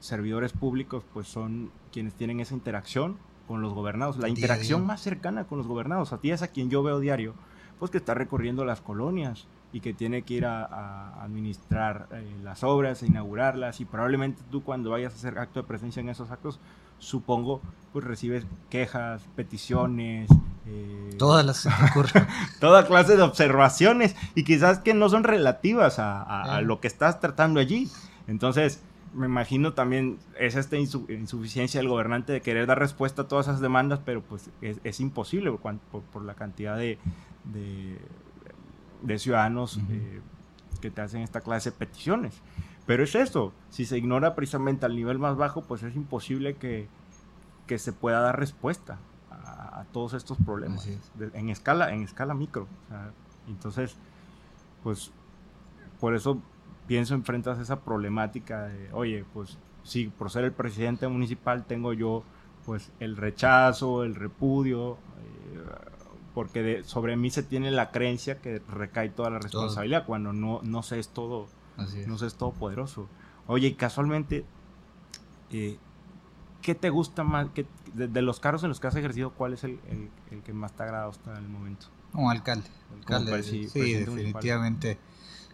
[0.00, 5.44] servidores públicos, pues son quienes tienen esa interacción con los gobernados, la interacción más cercana
[5.44, 6.12] con los gobernados.
[6.12, 7.34] A ti es a quien yo veo diario,
[7.78, 12.62] pues que está recorriendo las colonias y que tiene que ir a, administrar eh, las
[12.62, 16.30] obras, a inaugurarlas y probablemente tú cuando vayas a hacer acto de presencia en esos
[16.30, 16.60] actos,
[17.02, 17.60] supongo,
[17.92, 20.30] pues recibes quejas, peticiones.
[20.66, 21.68] Eh, Todas las
[22.60, 27.60] toda clase de observaciones y quizás que no son relativas a, lo que estás tratando
[27.60, 27.90] allí.
[28.28, 28.80] Entonces,
[29.14, 33.60] me imagino también es esta insuficiencia del gobernante de querer dar respuesta a todas esas
[33.60, 36.98] demandas, pero pues es, imposible por, la cantidad de,
[39.02, 40.20] de, ciudadanos eh,
[40.80, 42.40] que te hacen esta clase de peticiones.
[42.86, 46.88] Pero es eso, si se ignora precisamente al nivel más bajo, pues es imposible que,
[47.78, 48.98] se pueda dar respuesta
[49.30, 50.86] a, todos estos problemas
[51.32, 52.66] en escala en escala micro.
[53.48, 53.96] entonces,
[54.82, 55.10] pues
[56.00, 56.38] por eso
[56.86, 62.24] pienso enfrentas esa problemática de, oye, pues si por ser el presidente municipal tengo yo
[62.66, 65.60] pues el rechazo, el repudio, eh,
[66.34, 70.82] porque sobre mí se tiene la creencia que recae toda la responsabilidad cuando no, no
[70.82, 73.08] se es todo no sé, es todopoderoso.
[73.46, 74.44] Oye, y casualmente,
[75.50, 75.78] eh,
[76.60, 77.48] ¿qué te gusta más?
[77.94, 79.78] de, los carros en los que has ejercido, ¿cuál es el,
[80.44, 81.86] que más te ha agradado hasta el momento?
[82.12, 82.68] Como alcalde.
[82.98, 84.98] alcalde sí, definitivamente.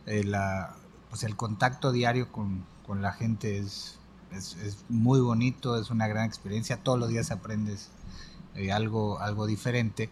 [0.06, 0.74] Eh, la,
[1.10, 2.64] pues el contacto diario con,
[3.00, 3.98] la gente es,
[4.32, 6.78] es, muy bonito, es una gran experiencia.
[6.78, 7.90] Todos los días aprendes
[8.54, 10.10] eh, algo, algo diferente.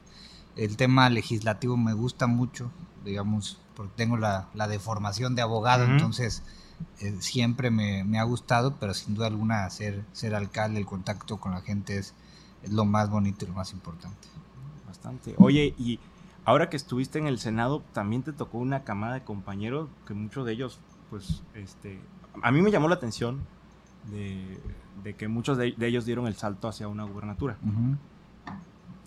[0.56, 2.70] El tema legislativo me gusta mucho,
[3.06, 6.42] digamos, porque tengo la, la deformación de abogado, entonces
[7.00, 11.38] eh, siempre me, me, ha gustado, pero sin duda alguna ser, ser alcalde, el contacto
[11.38, 12.14] con la gente es,
[12.62, 14.28] es lo más bonito y lo más importante.
[14.86, 15.34] Bastante.
[15.38, 15.98] Oye, y
[16.44, 20.46] ahora que estuviste en el Senado, también te tocó una camada de compañeros que muchos
[20.46, 20.78] de ellos,
[21.10, 22.00] pues, este,
[22.42, 23.40] a mí me llamó la atención
[24.10, 24.60] de,
[25.02, 27.56] de que muchos de, ellos dieron el salto hacia una gubernatura.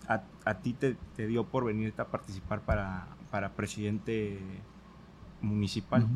[0.08, 4.38] a, a, ti te, te, dio por venirte a participar para, para presidente
[5.40, 6.06] municipal.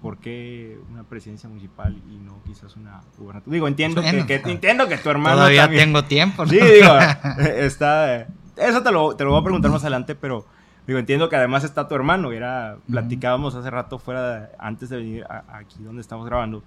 [0.00, 3.54] ¿Por qué una presidencia municipal y no quizás una gubernatura?
[3.54, 5.36] Digo, entiendo, que, entiendo que tu hermano.
[5.36, 6.44] Todavía tengo tiempo.
[6.46, 6.98] Sí, digo,
[7.38, 8.26] está.
[8.56, 10.44] Eso te lo, te lo voy a preguntar más adelante, pero
[10.88, 12.32] digo, entiendo que además está tu hermano.
[12.32, 16.64] Era, platicábamos hace rato fuera, antes de venir aquí donde estamos grabando.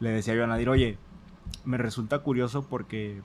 [0.00, 0.98] Le decía yo a Nadir, oye,
[1.64, 3.22] me resulta curioso porque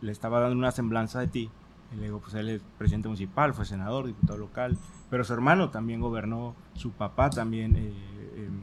[0.00, 1.50] le estaba dando una semblanza de ti.
[1.92, 4.76] Y le digo, pues él es presidente municipal, fue senador, diputado local
[5.10, 7.92] pero su hermano también gobernó, su papá también eh,
[8.36, 8.60] em,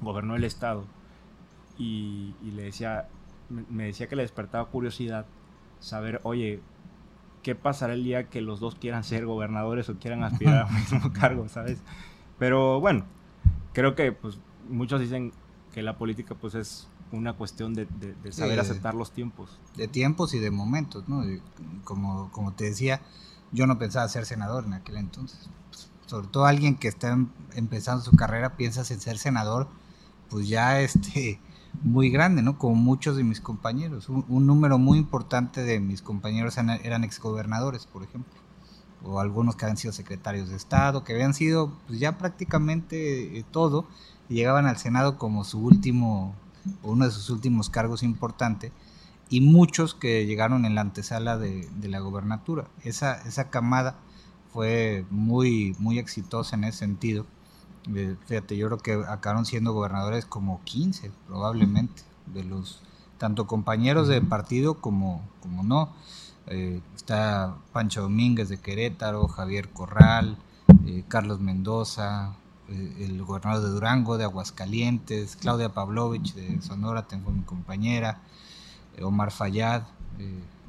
[0.00, 0.84] gobernó el estado.
[1.78, 3.08] Y, le decía,
[3.48, 5.26] me decía que le despertaba curiosidad
[5.80, 6.60] saber, oye,
[7.42, 11.12] ¿qué pasará el día que los dos quieran ser gobernadores o quieran aspirar al mismo
[11.12, 11.80] cargo, sabes?
[12.38, 13.04] Pero bueno,
[13.72, 15.32] creo que pues muchos dicen
[15.72, 17.86] que la política pues es una cuestión de,
[18.30, 19.58] saber aceptar los tiempos.
[19.76, 21.22] De tiempos y de momentos, ¿no?
[21.84, 23.00] como, como te decía,
[23.52, 25.48] yo no pensaba ser senador en aquel entonces.
[26.06, 29.68] sobre todo alguien que está em, empezando su carrera, piensas en ser senador,
[30.30, 31.40] pues ya este,
[31.82, 32.58] muy grande, ¿no?
[32.58, 34.08] Como muchos de mis compañeros.
[34.08, 38.32] Un, número muy importante de mis compañeros eran exgobernadores, por ejemplo.
[39.04, 43.44] O algunos que habían sido secretarios de Estado, que habían sido pues, ya prácticamente eh,
[43.50, 43.86] todo,
[44.28, 46.34] y llegaban al Senado como su último,
[46.82, 48.70] uno de sus últimos cargos importantes
[49.32, 52.66] y muchos que llegaron en la antesala de, la gobernatura.
[52.84, 53.96] Esa, esa camada
[54.52, 57.24] fue muy, muy exitosa en ese sentido.
[57.94, 62.82] Eh, fíjate, yo creo que acabaron siendo gobernadores como 15 probablemente, de los
[63.16, 65.94] tanto compañeros de partido como, como no.
[66.48, 70.36] Eh, está Pancho Domínguez de Querétaro, Javier Corral,
[70.84, 72.34] eh, Carlos Mendoza,
[72.68, 78.20] el gobernador de Durango, de Aguascalientes, Claudia Pavlovich de Sonora, tengo mi compañera,
[79.00, 79.82] Omar Fayad,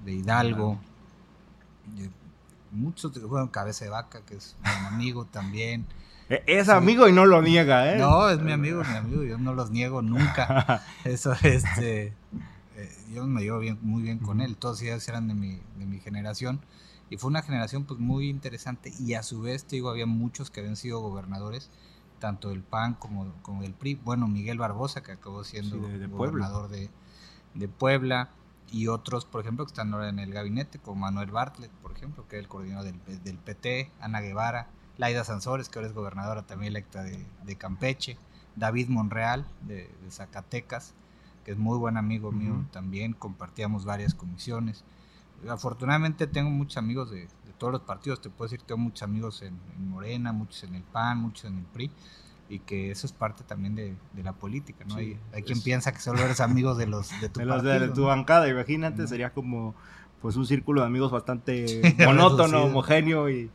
[0.03, 0.79] de Hidalgo,
[2.73, 5.85] muchos, bueno, Cabeza de Vaca, que es un amigo también.
[6.29, 7.97] E, es amigo y no lo niega, ¿eh?
[7.97, 10.83] No, es mi amigo, mi amigo, yo no los niego nunca.
[11.03, 12.13] Eso, este,
[12.75, 15.85] eh, yo me llevo bien, muy bien con él, todos ellos eran de mi, de
[15.85, 16.61] mi generación.
[17.09, 18.91] Y fue una generación pues muy interesante.
[18.99, 21.69] Y a su vez, te digo, había muchos que habían sido gobernadores,
[22.19, 25.77] tanto del PAN como, como del PRI, bueno, Miguel Barbosa que acabó siendo
[26.09, 26.89] gobernador de,
[27.53, 28.29] de Puebla
[28.71, 32.27] y otros, por ejemplo, que están ahora en el gabinete, como Manuel Bartlett, por ejemplo,
[32.27, 36.43] que es el coordinador del, del PT, Ana Guevara, Laida Sansores, que ahora es gobernadora
[36.43, 38.17] también electa de, de Campeche,
[38.55, 40.93] David Monreal, de, Zacatecas,
[41.43, 44.83] que es muy buen amigo mío también, compartíamos varias comisiones.
[45.49, 49.57] Afortunadamente tengo muchos amigos de, todos los partidos, te puedo decir, tengo muchos amigos en,
[49.89, 51.91] Morena, muchos en el PAN, muchos en el PRI,
[52.49, 54.95] y que eso es parte también de, la política, ¿no?
[54.95, 57.89] hay, hay quien piensa que solo eres amigo de los de tu, de los de
[57.89, 59.73] tu bancada, imagínate, sería como
[60.21, 63.49] pues un círculo de amigos bastante monótono, homogéneo y,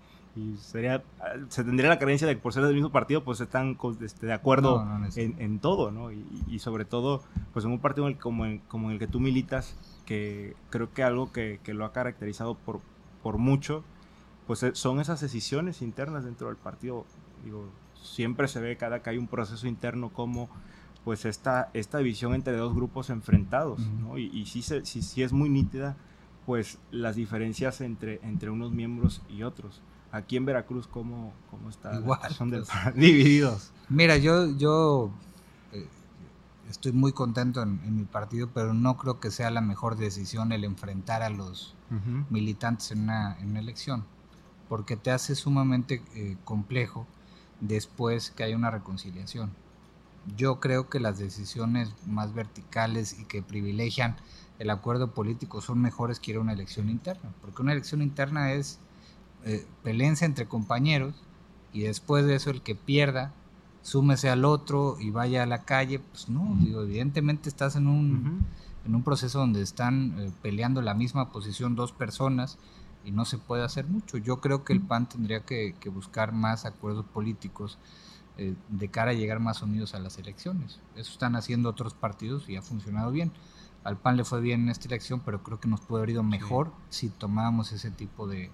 [0.61, 1.03] sería
[1.49, 4.33] se tendría la creencia de que por ser del mismo partido pues están este, de
[4.33, 6.13] acuerdo en, todo, ¿no?
[6.13, 9.75] Y, sobre todo pues en un partido como, en, como en el que tú militas,
[10.07, 12.81] que creo que algo que, que lo ha caracterizado por,
[13.23, 13.83] por mucho,
[14.49, 17.05] pues eh, son esas decisiones internas dentro del partido.
[17.45, 17.69] Digo,
[18.09, 20.49] siempre se ve cada que hay un proceso interno como
[21.05, 24.19] pues esta, esta división entre dos grupos enfrentados, ¿no?
[24.19, 25.97] Y, y sí, se, sí, es muy nítida,
[26.45, 29.81] pues las diferencias entre, entre unos miembros y otros.
[30.13, 31.95] Aquí en Veracruz, ¿cómo, cómo está?
[31.95, 32.69] Igual, son pues.
[32.95, 33.73] divididos.
[33.89, 35.11] Mira, yo, yo
[35.73, 35.87] eh,
[36.69, 40.65] estoy muy contento en, mi partido, pero no creo que sea la mejor decisión el
[40.65, 41.75] enfrentar a los
[42.29, 44.05] militantes en una, en una, elección,
[44.69, 47.07] porque te hace sumamente eh, complejo
[47.61, 49.51] después que haya una reconciliación.
[50.37, 54.17] Yo creo que las decisiones más verticales y que privilegian
[54.59, 58.53] el acuerdo político son mejores que ir a una elección interna, porque una elección interna
[58.53, 58.79] es
[59.45, 61.15] eh, entre compañeros
[61.73, 63.33] y después de eso el que pierda
[63.83, 68.45] súmese al otro y vaya a la calle, pues no, digo, evidentemente estás en un,
[68.85, 72.59] en un proceso donde están eh, peleando la misma posición dos personas
[73.09, 74.19] y no se puede hacer mucho.
[74.19, 77.79] Yo creo que el PAN tendría que, buscar más acuerdos políticos
[78.37, 80.79] eh, de cara a llegar más unidos a las elecciones.
[80.95, 83.33] Eso están haciendo otros partidos y ha funcionado bien.
[83.83, 86.23] Al PAN le fue bien en esta elección, pero creo que nos puede haber ido
[86.23, 88.51] mejor si tomábamos ese tipo de,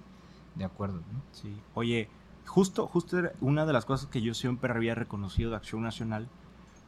[0.55, 1.03] de acuerdos.
[1.33, 1.61] Sí.
[1.75, 2.09] Oye,
[2.47, 6.29] justo, justo una de las cosas que yo siempre había reconocido de Acción Nacional,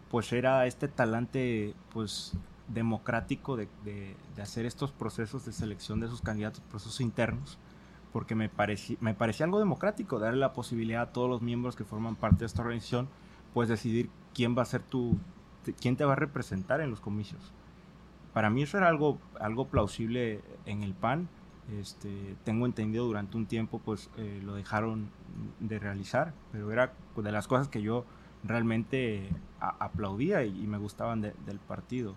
[0.08, 2.34] pues era este talante, pues
[2.68, 3.68] democrático de,
[4.40, 7.58] hacer estos procesos de selección de sus candidatos, procesos internos,
[8.12, 11.84] porque me, parecía, me parecía algo democrático, darle la posibilidad a todos los miembros que
[11.84, 13.08] forman parte de esta organización,
[13.54, 15.16] pues decidir quién va a ser tu,
[15.80, 17.52] quién te va a representar en los comicios.
[18.32, 21.28] Para mí eso era algo, algo plausible en el PAN.
[21.80, 25.10] Este, tengo entendido durante un tiempo pues eh, lo dejaron
[25.58, 28.04] de realizar, pero era de las cosas que yo
[28.44, 32.14] realmente aplaudía y, me gustaban del partido.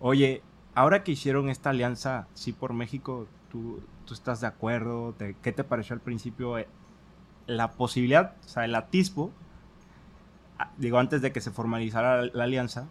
[0.00, 0.42] Oye,
[0.74, 5.14] ahora que hicieron esta alianza, sí por México, ¿tú, tú estás de acuerdo?
[5.42, 6.68] ¿Qué te pareció al principio eh,
[7.46, 9.32] la posibilidad, o sea, el atisbo,
[10.58, 12.86] ah, digo, antes de que se formalizara la, alianza,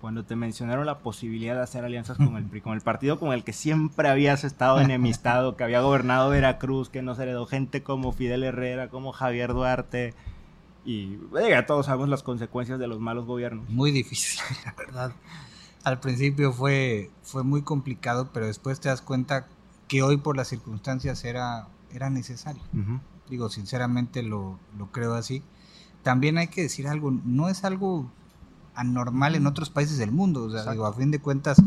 [0.00, 3.32] cuando te mencionaron la posibilidad de hacer alianzas con el PRI, con el partido con
[3.32, 8.12] el que siempre habías estado enemistado, que había gobernado Veracruz, que nos heredó gente como
[8.12, 10.12] Fidel Herrera, como Javier Duarte,
[10.84, 13.68] y ya todos sabemos las consecuencias de los malos gobiernos.
[13.70, 15.12] Muy difícil, la verdad
[15.86, 19.46] al principio fue, fue muy complicado, pero después te das cuenta
[19.86, 22.60] que hoy por las circunstancias era, era necesario.
[23.30, 24.58] Digo, sinceramente lo,
[24.90, 25.44] creo así.
[26.02, 28.10] También hay que decir algo, no es algo
[28.74, 30.46] anormal en otros países del mundo.
[30.46, 31.62] O sea, digo, a fin de cuentas,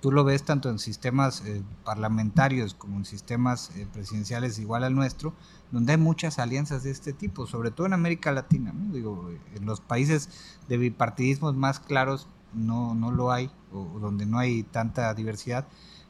[0.00, 4.94] tú lo ves tanto en sistemas eh, parlamentarios como en sistemas eh, presidenciales igual al
[4.94, 5.34] nuestro,
[5.72, 8.72] donde hay muchas alianzas de este tipo, sobre todo en América Latina.
[8.92, 10.28] Digo, en los países
[10.68, 15.66] de bipartidismos más claros no, no lo hay, o, donde no hay tanta diversidad,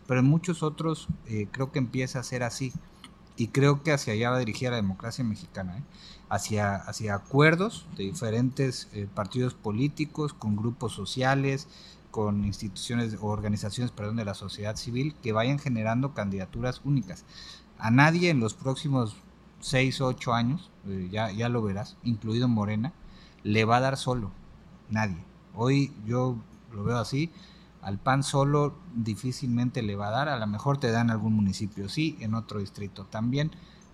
[0.07, 2.72] pero en muchos otros eh, creo que empieza a ser así.
[3.37, 5.83] Y creo que hacia allá va dirigida la democracia mexicana, ¿eh?
[6.29, 11.66] hacia, hacia acuerdos de diferentes eh, partidos políticos, con grupos sociales,
[12.12, 17.24] con instituciones o organizaciones perdón, de la sociedad civil que vayan generando candidaturas únicas.
[17.77, 19.16] A nadie en los próximos
[19.59, 20.70] 6 o 8 años,
[21.11, 22.92] ya, ya lo verás, incluido Morena,
[23.42, 24.31] le va a dar solo.
[24.90, 25.24] Nadie.
[25.55, 26.37] Hoy yo
[26.72, 27.31] lo veo así,
[27.85, 31.90] al PAN solo difícilmente le va a dar, a lo mejor te dan algún municipio,
[31.90, 33.50] sí, en otro distrito también,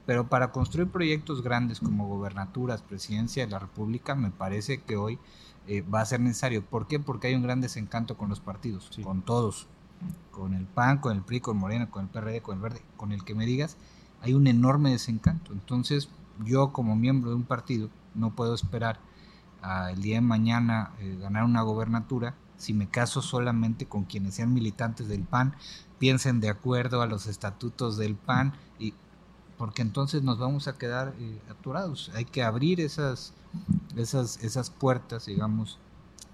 [0.07, 5.19] pero para construir proyectos grandes como gobernaturas, presidencia de la República, me parece que hoy
[5.67, 6.65] eh, va a ser necesario.
[6.65, 7.01] ¿Por qué?
[7.01, 9.67] Porque hay un gran desencanto con los partidos, con todos,
[10.31, 13.11] con el PAN, con el PRI, con Morena, con el PRD, con el Verde, con
[13.11, 13.77] el que me digas,
[14.23, 15.53] hay un enorme desencanto.
[15.53, 16.09] Entonces,
[16.45, 19.01] yo como miembro de un partido no puedo esperar
[19.91, 24.53] el día de mañana eh, ganar una gobernatura si me caso solamente con quienes sean
[24.53, 25.55] militantes del PAN,
[25.99, 28.93] piensen de acuerdo a los estatutos del PAN, y
[29.57, 32.11] porque entonces nos vamos a quedar eh, aturados.
[32.15, 33.33] Hay que abrir esas,
[33.97, 35.79] esas, esas puertas, digamos,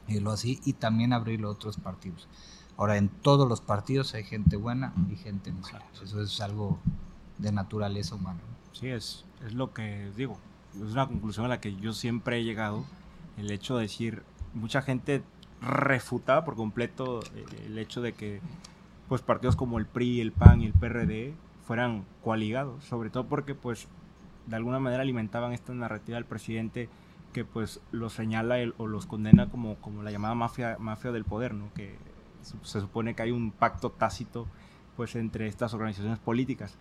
[0.09, 2.27] lo así, y también abrirlo a otros partidos.
[2.77, 5.87] Ahora, en todos los partidos hay gente buena y gente mala.
[6.03, 6.79] Eso es algo
[7.39, 8.41] de naturaleza humana.
[8.73, 10.39] Sí, es, es lo que digo.
[10.75, 12.85] Es una conclusión a la que yo siempre he llegado.
[13.37, 14.23] El hecho de decir,
[14.55, 15.23] mucha gente
[15.61, 18.41] refutaba por completo eh, el hecho de que
[19.09, 21.35] pues partidos como el PRI, el PAN y el PRD
[21.67, 23.89] fueran coaligados, sobre todo porque pues
[24.47, 26.89] de alguna manera alimentaban esta narrativa del presidente
[27.33, 31.55] que pues los señala o los condena como, como la llamada mafia, mafia del poder,
[31.55, 31.73] ¿no?
[31.75, 31.97] que
[32.63, 34.47] se supone que hay un pacto tácito
[34.97, 36.77] pues entre estas organizaciones políticas.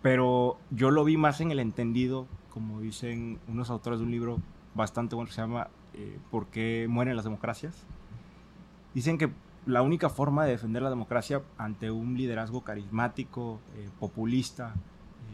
[0.00, 4.38] Pero yo lo vi más en el entendido, como dicen unos autores de un libro
[4.74, 7.84] bastante bueno que se llama eh, ¿Por qué mueren las democracias?
[8.98, 9.30] Dicen que
[9.64, 14.74] la única forma de defender la democracia ante un liderazgo carismático, eh, populista,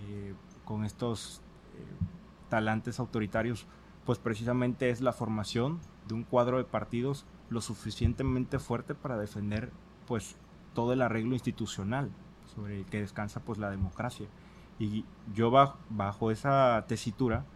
[0.07, 0.35] eh,
[0.67, 1.41] con estos
[2.51, 3.67] talantes autoritarios,
[4.05, 9.73] pues precisamente es la formación de un cuadro de partidos lo suficientemente fuerte para defender
[10.07, 10.37] pues
[10.75, 12.11] todo el arreglo institucional
[12.55, 14.27] sobre el que descansa pues la democracia.
[14.79, 17.47] Y yo bajo, bajo esa tesitura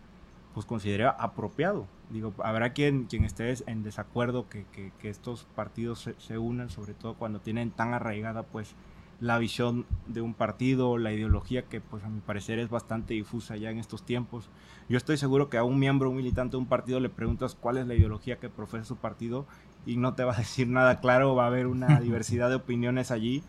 [0.55, 1.87] pues consideré apropiado.
[2.11, 6.95] Digo, habrá quien, quien esté en desacuerdo que, que, estos partidos se, se, unan, sobre
[6.95, 8.75] todo cuando tienen tan arraigada pues
[9.21, 13.57] la visión de un partido, la ideología que pues a mi parecer es bastante difusa
[13.57, 14.49] ya en estos tiempos.
[14.89, 17.79] Yo estoy seguro que a un miembro, un militante de un partido le preguntas cuál
[17.79, 19.45] es la ideología que profesa su partido
[19.85, 23.11] y no te va a decir nada claro, va a haber una diversidad de opiniones
[23.11, 23.43] allí.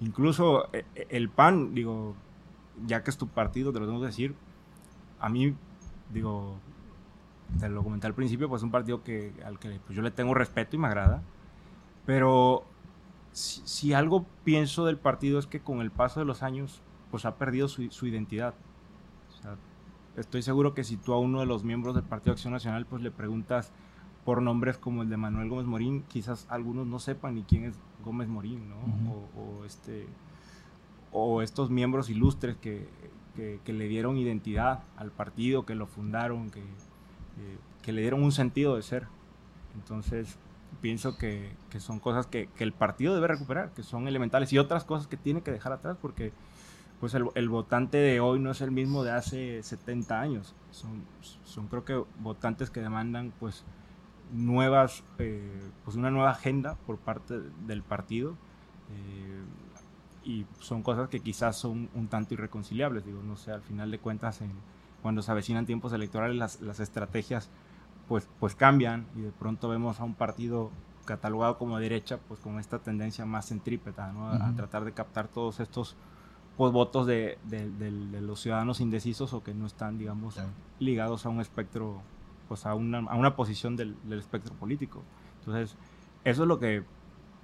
[0.00, 2.16] Incluso eh, eh, el PAN, digo,
[2.86, 4.34] ya que es tu partido, te lo tengo que decir,
[5.20, 5.54] a mí,
[6.12, 6.58] digo,
[7.58, 10.10] te lo comenté al principio, pues es un partido que, al que pues, yo le
[10.10, 11.22] tengo respeto y me agrada,
[12.06, 12.64] pero
[13.32, 16.80] si, algo pienso del partido es que con el paso de los años,
[17.10, 18.54] pues ha perdido su, su identidad.
[19.32, 19.56] O sea,
[20.16, 23.02] estoy seguro que si tú a uno de los miembros del Partido Acción Nacional, pues
[23.02, 23.72] le preguntas
[24.24, 27.78] por nombres como el de Manuel Gómez Morín, quizás algunos no sepan ni quién es
[28.04, 28.76] Gómez Morín, ¿no?
[29.36, 30.06] o, este,
[31.12, 32.88] o estos miembros ilustres que,
[33.34, 36.62] que, le dieron identidad al partido, que lo fundaron, que,
[37.38, 39.06] eh, que le dieron un sentido de ser.
[39.74, 40.38] Entonces,
[40.80, 44.58] pienso que, que son cosas que, que, el partido debe recuperar, que son elementales, y
[44.58, 46.32] otras cosas que tiene que dejar atrás, porque
[47.00, 50.54] pues el, el, votante de hoy no es el mismo de hace 70 años.
[50.70, 51.04] Son,
[51.44, 53.64] son creo que votantes que demandan pues
[54.32, 58.36] nuevas, eh, pues una nueva agenda por parte del partido.
[58.90, 59.42] Eh,
[60.24, 63.04] y son cosas que quizás son un tanto irreconciliables.
[63.04, 64.52] Digo, no sé, al final de cuentas, en,
[65.04, 67.50] cuando se avecinan tiempos electorales, las, las, estrategias
[68.08, 70.70] pues, pues cambian y de pronto vemos a un partido
[71.04, 74.30] catalogado como derecha, pues con esta tendencia más centrípeta, ¿no?
[74.30, 75.94] a, tratar de captar todos estos
[76.56, 77.90] pues, votos de, de, de,
[78.22, 80.40] los ciudadanos indecisos o que no están, digamos,
[80.78, 82.00] ligados a un espectro
[82.48, 85.02] pues a una, a una posición del, del, espectro político.
[85.40, 85.76] Entonces,
[86.24, 86.82] eso es lo que,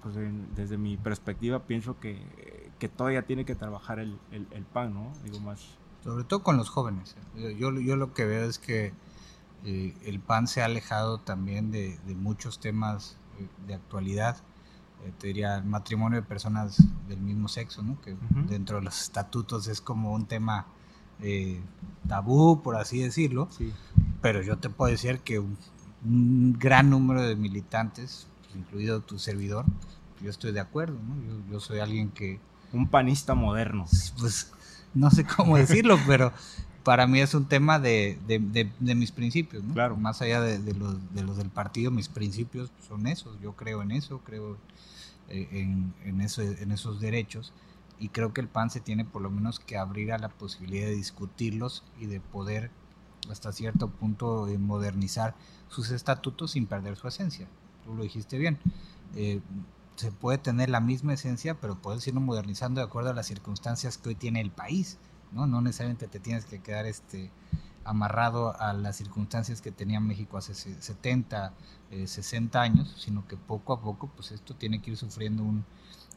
[0.03, 0.15] pues
[0.57, 5.13] desde mi perspectiva, pienso que, que, todavía tiene que trabajar el, el, el, PAN, ¿no?
[5.25, 5.80] Digo más.
[6.05, 7.17] Sobre todo con los jóvenes.
[7.37, 7.57] ¿eh?
[7.59, 8.93] Yo, yo lo que veo es que
[9.65, 14.37] eh, el PAN se ha alejado también de, de muchos temas eh, de actualidad.
[15.19, 18.01] te diría el matrimonio de personas del mismo sexo, ¿no?
[18.01, 18.17] Que
[18.49, 20.67] dentro de los estatutos es como un tema
[22.09, 23.49] tabú, por así decirlo.
[23.51, 23.73] Sí
[24.21, 25.57] pero yo te puedo decir que un,
[26.59, 29.67] gran número de militantes, pues, incluido tu servidor,
[30.23, 31.51] yo estoy de acuerdo, ¿no?
[31.51, 32.41] Yo, soy alguien que...
[32.73, 33.87] Un panista moderno.
[34.19, 34.53] Pues
[34.95, 36.33] no sé cómo decirlo, pero
[36.83, 39.75] para mí es un tema de, de, mis principios, ¿no?
[39.75, 39.97] Claro.
[39.97, 43.39] Más allá de, los, de los del partido, mis principios son esos.
[43.41, 44.57] Yo creo en eso, creo
[45.29, 47.53] eh, en, en, eso, en esos derechos
[48.01, 50.87] y creo que el PAN se tiene por lo menos que abrir a la posibilidad
[50.87, 52.71] de discutirlos y de poder
[53.31, 55.35] hasta cierto punto de modernizar
[55.69, 57.47] sus estatutos sin perder su esencia.
[57.85, 58.59] Tú lo dijiste bien.
[59.15, 59.41] Eh,
[60.01, 63.99] se puede tener la misma esencia, pero puedes irlo modernizando de acuerdo a las circunstancias
[63.99, 64.99] que hoy tiene el país.
[65.33, 67.31] No, no necesariamente te tienes que quedar este,
[67.85, 71.53] amarrado a las circunstancias que tenía México hace 70,
[72.05, 75.65] 60 eh, años, sino que poco a poco pues esto tiene que ir sufriendo un,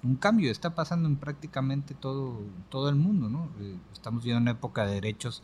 [0.01, 0.49] un cambio.
[0.49, 3.29] Está pasando en prácticamente todo, todo el mundo.
[3.29, 3.49] ¿no?
[3.59, 5.43] Eh, estamos viviendo una época de derechos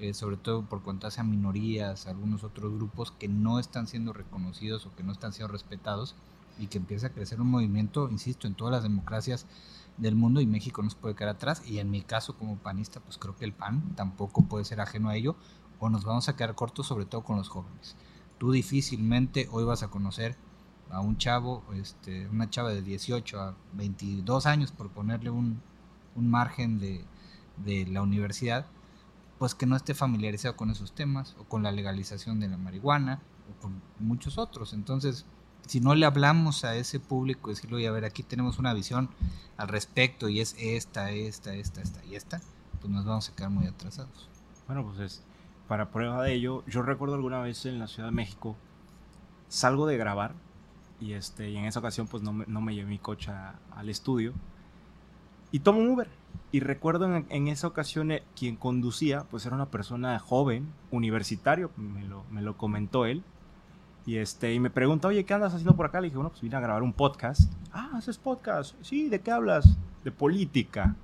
[0.00, 4.86] eh, sobre todo por cuanto a minorías, algunos otros grupos que no están siendo reconocidos
[4.86, 6.16] o que no están siendo respetados
[6.58, 9.46] y que empieza a crecer un movimiento, insisto, en todas las democracias
[9.96, 13.16] del mundo y México no puede quedar atrás y en mi caso como panista pues
[13.16, 15.36] creo que el PAN tampoco puede ser ajeno a ello
[15.78, 17.96] o nos vamos a quedar cortos sobre todo con los jóvenes.
[18.38, 20.36] Tú difícilmente hoy vas a conocer
[20.90, 25.60] a un chavo, este, una chava de 18 a 22 años, por ponerle un,
[26.14, 27.04] un margen de,
[27.56, 28.66] de la universidad,
[29.38, 33.20] pues que no esté familiarizado con esos temas o con la legalización de la marihuana
[33.50, 34.72] o con muchos otros.
[34.72, 35.26] Entonces,
[35.66, 39.10] si no le hablamos a ese público, decirlo, oye, a ver, aquí tenemos una visión
[39.56, 42.40] al respecto y es esta, esta, esta, esta y esta,
[42.80, 44.28] pues nos vamos a quedar muy atrasados.
[44.66, 45.22] Bueno, pues es,
[45.68, 48.56] para prueba de ello, yo recuerdo alguna vez en la Ciudad de México,
[49.48, 50.34] salgo de grabar
[51.00, 53.32] y, este, y en esa ocasión pues no me, no me llevé mi coche
[53.72, 54.34] al estudio
[55.54, 56.08] y tomo un Uber.
[56.50, 62.02] Y recuerdo en, esa ocasión eh, quien conducía pues era una persona joven, universitario, me
[62.02, 63.22] lo, me lo comentó él.
[64.06, 66.00] Y, este, y me pregunta, oye, ¿qué andas haciendo por acá?
[66.00, 67.50] Le dije, bueno, pues vine a grabar un podcast.
[67.72, 68.74] Ah, ¿haces podcast?
[68.82, 69.76] Sí, ¿de qué hablas?
[70.04, 70.94] De política.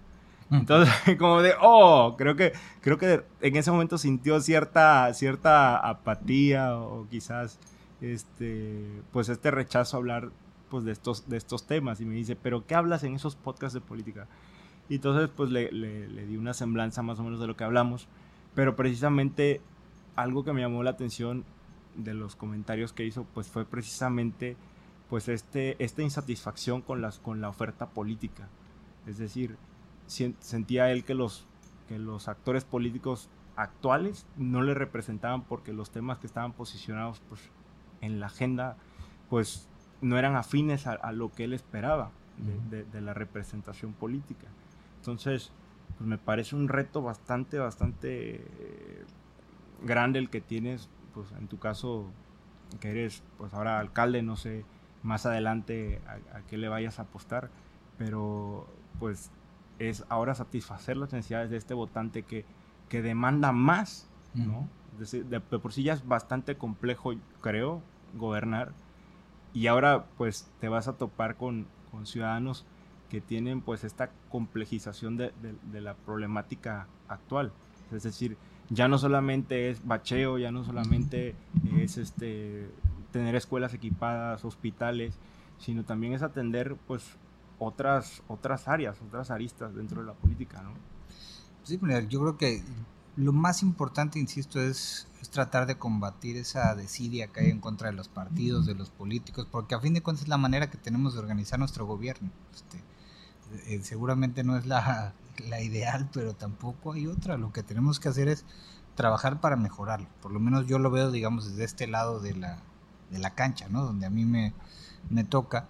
[0.50, 6.76] Entonces, como de, oh, creo que, creo que en ese momento sintió cierta, cierta apatía
[6.76, 7.58] o quizás,
[8.02, 10.30] este, pues este rechazo a hablar
[10.68, 12.00] pues de estos, de estos temas.
[12.00, 14.26] Y me dice, pero ¿qué hablas en esos podcasts de política?
[14.90, 17.64] Y entonces, pues le, le, le di una semblanza más o menos de lo que
[17.64, 18.08] hablamos.
[18.54, 19.62] Pero precisamente
[20.16, 21.44] algo que me llamó la atención
[22.04, 24.56] de los comentarios que hizo, pues fue precisamente
[25.08, 28.48] pues este, esta insatisfacción con, las, con la oferta política.
[29.06, 29.56] Es decir,
[30.06, 31.46] sentía él que los,
[31.88, 37.40] que los actores políticos actuales no le representaban porque los temas que estaban posicionados pues,
[38.00, 38.76] en la agenda
[39.28, 39.68] pues
[40.00, 42.10] no eran afines a, lo que él esperaba
[42.70, 44.46] de, la representación política.
[44.96, 45.52] Entonces,
[45.98, 49.04] pues me parece un reto bastante, bastante eh,
[49.82, 52.06] grande el que tienes, pues en tu caso,
[52.80, 54.64] que eres pues ahora alcalde, no sé
[55.02, 57.50] más adelante a, a qué le vayas a apostar,
[57.96, 58.66] pero
[58.98, 59.30] pues
[59.78, 62.44] es ahora satisfacer las necesidades de este votante que,
[62.88, 64.68] que demanda más, ¿no?
[64.98, 67.82] de, por sí ya es bastante complejo, creo,
[68.14, 68.72] gobernar.
[69.52, 72.66] Y ahora pues te vas a topar con, con ciudadanos
[73.08, 77.52] que tienen pues esta complejización de, de, la problemática actual.
[77.90, 78.36] Es decir,
[78.70, 81.34] ya no solamente es bacheo, ya no solamente
[81.76, 82.70] es este
[83.12, 85.18] tener escuelas equipadas, hospitales,
[85.58, 87.04] sino también es atender pues
[87.58, 90.72] otras, otras áreas, otras aristas dentro de la política, ¿no?
[91.64, 92.62] Sí, yo creo que
[93.16, 97.96] lo más importante, insisto, es, tratar de combatir esa desidia que hay en contra de
[97.96, 101.12] los partidos, de los políticos, porque a fin de cuentas es la manera que tenemos
[101.14, 102.30] de organizar nuestro gobierno.
[102.54, 102.82] Este,
[103.74, 105.12] eh, seguramente no es la,
[105.48, 107.36] la, ideal, pero tampoco hay otra.
[107.36, 108.44] Lo que tenemos que hacer es
[108.94, 110.08] trabajar para mejorarlo.
[110.20, 112.62] Por lo menos yo lo veo, digamos, desde este lado de la,
[113.10, 113.84] de la cancha, ¿no?
[113.84, 114.54] Donde a mí me,
[115.08, 115.68] me toca.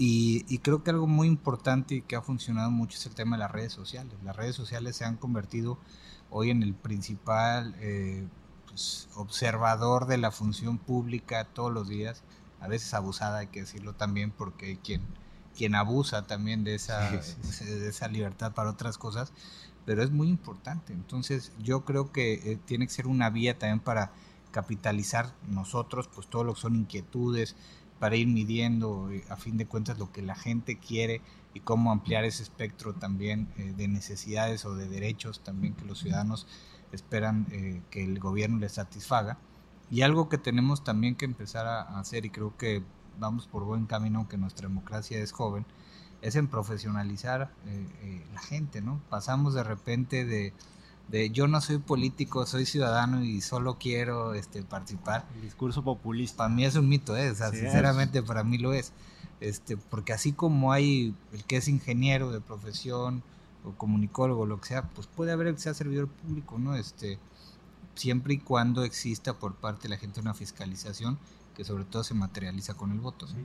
[0.00, 3.40] Y, creo que algo muy importante y que ha funcionado mucho es el tema de
[3.40, 4.14] las redes sociales.
[4.22, 5.76] Las redes sociales se han convertido
[6.30, 8.24] hoy en el principal eh,
[8.66, 12.22] pues, observador de la función pública todos los días,
[12.60, 15.02] a veces abusada, hay que decirlo también, porque quien,
[15.58, 19.32] quien abusa también de esa, de esa libertad para otras cosas,
[19.84, 20.92] pero es muy importante.
[20.92, 24.12] Entonces yo creo que eh, tiene que ser una vía también para
[24.52, 27.56] capitalizar nosotros, pues todo lo que son inquietudes,
[27.98, 31.20] para ir midiendo eh, a fin de cuentas lo que la gente quiere
[31.54, 35.98] y cómo ampliar ese espectro también eh, de necesidades o de derechos también que los
[35.98, 36.46] ciudadanos
[36.92, 39.38] esperan eh, que el gobierno les satisfaga.
[39.90, 42.82] Y algo que tenemos también que empezar a hacer, y creo que
[43.18, 45.66] vamos por buen camino, aunque nuestra democracia es joven,
[46.22, 47.50] es en profesionalizar
[48.34, 49.00] la gente, ¿no?
[49.08, 50.52] Pasamos de repente de
[51.08, 55.26] de yo no soy político, soy ciudadano y solo quiero este, participar.
[55.34, 56.38] El discurso populista.
[56.38, 57.30] Para mí es un mito, ¿eh?
[57.30, 58.92] o sea, sinceramente para mí lo es.
[59.40, 63.22] Este, porque así como hay el que es ingeniero de profesión
[63.64, 66.76] o comunicólogo, lo que sea, pues puede haber el que sea servidor público, ¿no?
[66.76, 67.18] Este,
[67.94, 71.18] siempre y cuando exista por parte de la gente una fiscalización
[71.58, 73.26] que sobre todo se materializa con el voto.
[73.26, 73.36] ¿sí?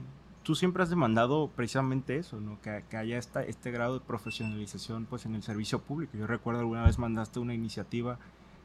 [0.44, 2.60] tú siempre has demandado precisamente eso, ¿no?
[2.60, 6.16] Que, haya esta, este grado de profesionalización pues, en el servicio público.
[6.16, 8.18] Yo recuerdo alguna vez mandaste una iniciativa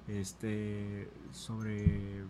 [0.07, 2.23] este, sobre,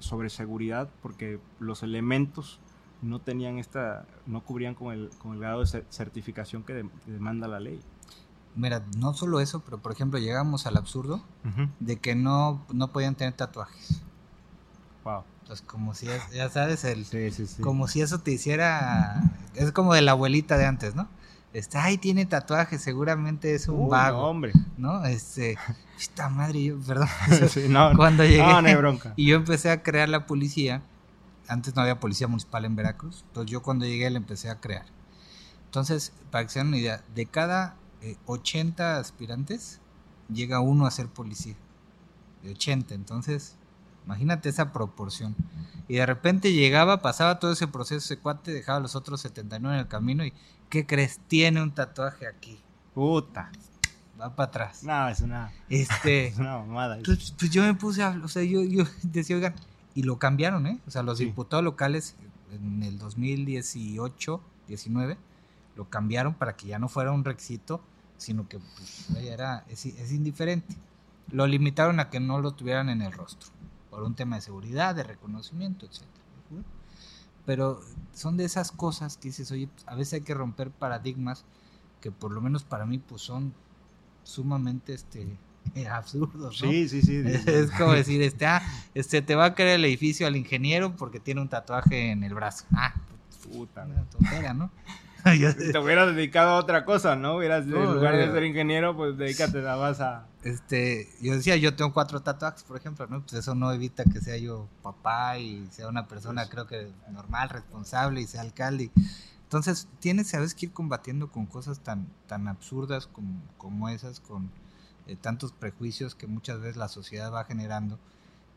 [0.00, 2.58] sobre seguridad porque los elementos
[3.02, 7.60] no tenían esta, no cubrían con el, con el grado de certificación que demanda la
[7.60, 7.80] ley.
[8.56, 11.22] Mira, no solo eso, pero por ejemplo llegamos al absurdo
[11.78, 14.02] de que no, no podían tener tatuajes.
[15.04, 15.22] Wow.
[15.48, 17.06] Pues como si, ya sabes, el,
[17.62, 19.22] como si eso te hiciera,
[19.54, 21.08] es como de la abuelita de antes, ¿no?
[21.54, 24.18] Este, ay, tiene tatuajes, seguramente es un vago.
[24.18, 24.52] hombre.
[24.76, 25.06] ¿No?
[25.06, 25.56] Este,
[25.98, 27.08] esta madre, yo, perdón.
[27.96, 28.44] cuando llegué
[29.16, 30.82] y yo empecé a crear la policía,
[31.48, 34.84] antes no había policía municipal en Veracruz, entonces yo cuando llegué la empecé a crear.
[35.64, 37.76] Entonces, para que se den una idea, de cada
[38.26, 39.80] 80 eh, aspirantes,
[40.30, 41.56] llega uno a ser policía.
[42.42, 43.57] De 80, entonces
[44.08, 45.36] Imagínate esa proporción.
[45.86, 49.80] Y de repente llegaba, pasaba todo ese proceso, ese cuate, dejaba los otros 79 en
[49.82, 50.32] el camino y,
[50.70, 51.20] ¿qué crees?
[51.28, 52.58] Tiene un tatuaje aquí.
[52.94, 53.52] Puta.
[54.18, 54.82] Va para atrás.
[54.82, 56.98] No, es una, Este, es una mamada.
[57.04, 59.54] pues, pues yo me puse a, o sea, yo, yo decía, oigan,
[59.94, 60.80] y lo cambiaron, ¿eh?
[60.86, 61.26] O sea, los Sí.
[61.26, 62.16] diputados locales
[62.50, 65.18] en el 2018, 19,
[65.76, 67.82] lo cambiaron para que ya no fuera un requisito,
[68.16, 70.74] sino que pues, era, es, es indiferente.
[71.30, 73.50] Lo limitaron a que no lo tuvieran en el rostro,
[73.98, 76.02] por un tema de seguridad, de reconocimiento, etc.
[77.44, 77.80] Pero
[78.14, 81.44] son de esas cosas que dices, oye, pues, a veces hay que romper paradigmas
[82.00, 83.52] que por lo menos para mí pues son
[84.22, 85.26] sumamente este
[85.90, 86.70] absurdos, ¿no?
[86.70, 87.24] Sí, sí, sí.
[87.24, 88.62] Es como decir, este, ah,
[88.94, 92.34] este te va a caer el edificio al ingeniero porque tiene un tatuaje en el
[92.34, 92.66] brazo.
[92.72, 92.94] Ah,
[93.52, 93.84] Puta.
[93.84, 94.70] una tontera, ¿no?
[95.72, 97.36] Te hubieras dedicado a otra cosa, ¿no?
[97.36, 98.32] Hubieras, No, en lugar de no.
[98.32, 100.26] ser ingeniero, pues dedícate nada más a...
[100.42, 103.20] este, yo decía, yo tengo cuatro tatuajes, por ejemplo, ¿no?
[103.22, 106.92] Pues eso no evita que sea yo papá y sea una persona, Pues- creo que
[107.10, 108.90] normal, responsable y sea alcalde.
[109.42, 114.50] Entonces, tienes, sabes, que ir combatiendo con cosas tan, tan absurdas como, como esas, con
[115.06, 117.98] eh, tantos prejuicios que muchas veces la sociedad va generando,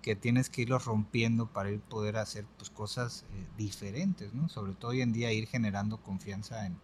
[0.02, 4.50] que tienes que irlos rompiendo para ir poder hacer pues, cosas eh, diferentes, ¿no?
[4.50, 6.76] Sobre todo hoy en día ir generando confianza en,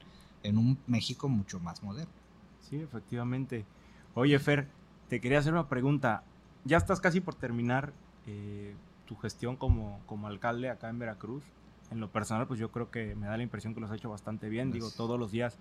[0.43, 2.13] en un México mucho más moderno.
[2.61, 3.65] Sí, efectivamente.
[4.13, 4.67] Oye, Fer,
[5.09, 6.23] te quería hacer una pregunta.
[6.65, 7.93] Ya estás casi por terminar
[8.25, 11.43] eh, tu gestión como, como alcalde acá en Veracruz.
[11.91, 14.09] En lo personal, pues yo creo que me da la impresión que lo has hecho
[14.09, 14.71] bastante bien.
[14.71, 15.57] Digo, todos los días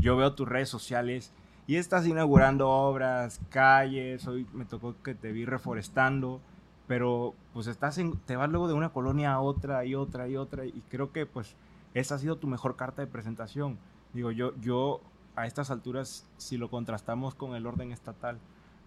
[0.00, 1.32] yo veo tus redes sociales
[1.68, 4.26] y estás inaugurando obras, calles.
[4.26, 6.40] Hoy me tocó que te vi reforestando.
[6.88, 10.36] Pero pues estás en, te vas luego de una colonia a otra y otra y
[10.36, 10.64] otra.
[10.64, 11.54] Y creo que pues
[11.94, 13.78] esa ha sido tu mejor carta de presentación.
[14.14, 15.00] Digo, yo, yo
[15.36, 18.38] a estas alturas, si lo contrastamos con el orden estatal,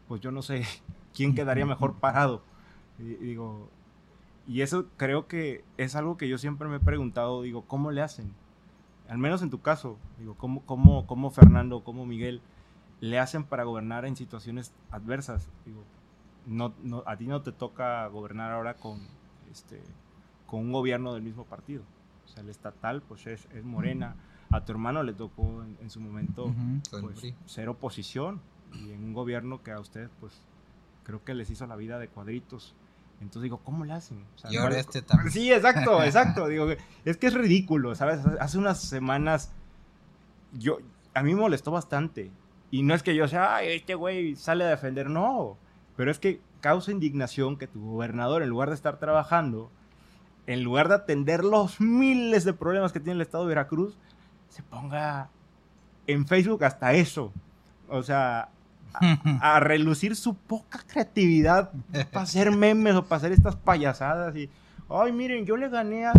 [0.08, 0.64] pues yo no sé
[1.14, 2.42] quién quedaría mejor parado.
[3.00, 3.70] Y, digo,
[4.48, 8.02] y eso creo que es algo que yo siempre me he preguntado, digo, ¿cómo le
[8.02, 8.34] hacen?
[9.08, 12.42] Al menos en tu caso, digo, ¿cómo, cómo, cómo Fernando, cómo Miguel
[13.00, 15.50] le hacen para gobernar en situaciones adversas?
[15.66, 15.84] Digo,
[16.46, 19.00] no, no, a ti no te toca gobernar ahora con,
[19.52, 19.82] este,
[20.48, 21.84] con un gobierno del mismo partido.
[22.26, 24.16] O sea, el estatal, pues es, es Morena.
[24.52, 26.54] A tu hermano le tocó en, en su momento
[27.02, 28.42] pues, ser oposición
[28.74, 30.42] y en un gobierno que a ustedes, pues,
[31.04, 32.76] creo que les hizo la vida de cuadritos.
[33.20, 34.26] Entonces digo, ¿cómo le hacen?
[34.36, 35.32] O sea, Y ahora no- este también.
[35.32, 36.48] Sí, exacto, exacto.
[36.48, 36.68] Digo,
[37.06, 38.20] es que es ridículo, ¿sabes?
[38.40, 39.52] Hace unas semanas
[40.54, 40.80] yo
[41.14, 42.32] a mí me molestó bastante.
[42.72, 45.58] Y no es que yo sea, ay, este güey sale a defender, no.
[46.02, 49.70] Pero es que causa indignación que tu gobernador, en lugar de estar trabajando,
[50.48, 53.96] en lugar de atender los miles de problemas que tiene el estado de Veracruz,
[54.50, 55.30] se ponga
[56.08, 57.32] en Facebook hasta eso.
[57.88, 58.50] O sea,
[58.96, 61.72] a, a relucir su poca creatividad
[62.12, 64.50] para hacer memes o para hacer estas payasadas y,
[64.90, 66.14] ay, miren, yo le gané a...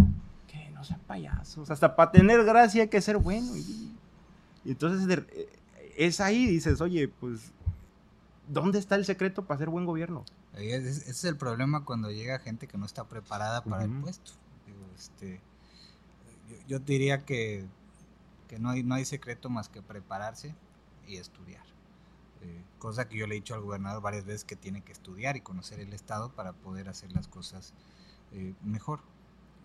[0.47, 3.57] Que no sean payasos, hasta para tener gracia hay que ser bueno.
[3.57, 3.97] Y,
[4.65, 5.49] y entonces eh,
[5.97, 7.51] es ahí, dices, oye, pues,
[8.53, 10.25] ¿dónde está el secreto para hacer buen gobierno?
[10.55, 14.33] Ese es el problema cuando llega gente que no está preparada para el puesto.
[14.67, 15.41] Digo, este,
[16.49, 17.67] yo, yo diría que,
[18.49, 20.55] que no, hay, no hay secreto más que prepararse
[21.07, 21.65] y estudiar.
[22.43, 25.37] Eh, cosa que yo le he dicho al gobernador varias veces que tiene que estudiar
[25.37, 27.73] y conocer el Estado para poder hacer las cosas
[28.33, 29.01] eh, mejor.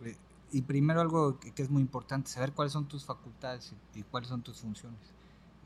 [0.03, 0.15] Eh,
[0.51, 4.03] y primero algo que, que es muy importante, saber cuáles son tus facultades y, y
[4.03, 5.16] cuáles son tus funciones.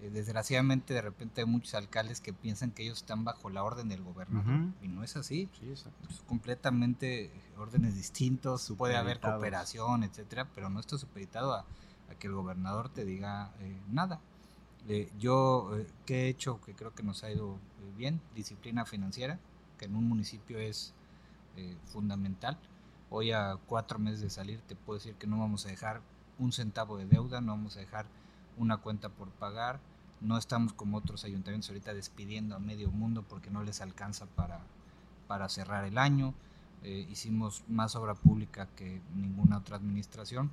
[0.02, 3.88] Eh, desgraciadamente de repente hay muchos alcaldes que piensan que ellos están bajo la orden
[3.88, 6.08] del gobernador y no es así Sí, exacto.
[6.08, 11.66] pues, completamente órdenes distintos, puede haber cooperación, etcétera, pero no está supeditado a,
[12.10, 14.20] a que el gobernador te diga eh, nada.
[14.88, 18.20] Eh, yo, eh, ¿qué he hecho que creo que nos ha ido eh, bien?
[18.34, 19.38] Disciplina financiera,
[19.78, 20.96] que en un municipio es
[21.58, 22.58] eh, fundamental.
[23.12, 26.02] Hoy a cuatro meses de salir te puedo decir que no vamos a dejar
[26.40, 28.08] un centavo de deuda, no vamos a dejar
[28.62, 29.80] una cuenta por pagar,
[30.22, 34.60] no estamos como otros ayuntamientos ahorita despidiendo a medio mundo porque no les alcanza para,
[35.28, 36.34] para cerrar el año.
[36.84, 40.52] Eh, hicimos más obra pública que ninguna otra administración,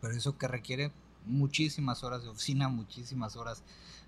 [0.00, 0.92] pero eso que requiere
[1.24, 3.62] muchísimas horas de oficina, muchísimas horas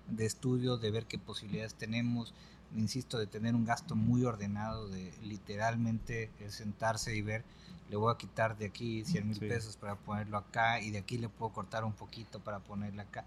[0.07, 2.33] de estudio, de ver qué posibilidades tenemos,
[2.75, 7.43] insisto, de tener un gasto muy ordenado, de literalmente sentarse y ver,
[7.89, 9.47] le voy a quitar de aquí 100 mil Sí.
[9.47, 13.25] pesos para ponerlo acá y de aquí le puedo cortar un poquito para ponerle acá.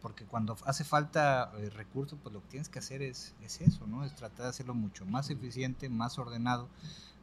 [0.00, 3.86] Porque cuando hace falta eh, recursos, pues lo que tienes que hacer es, es eso,
[3.86, 4.04] ¿no?
[4.04, 6.68] Es tratar de hacerlo mucho más eficiente, más ordenado.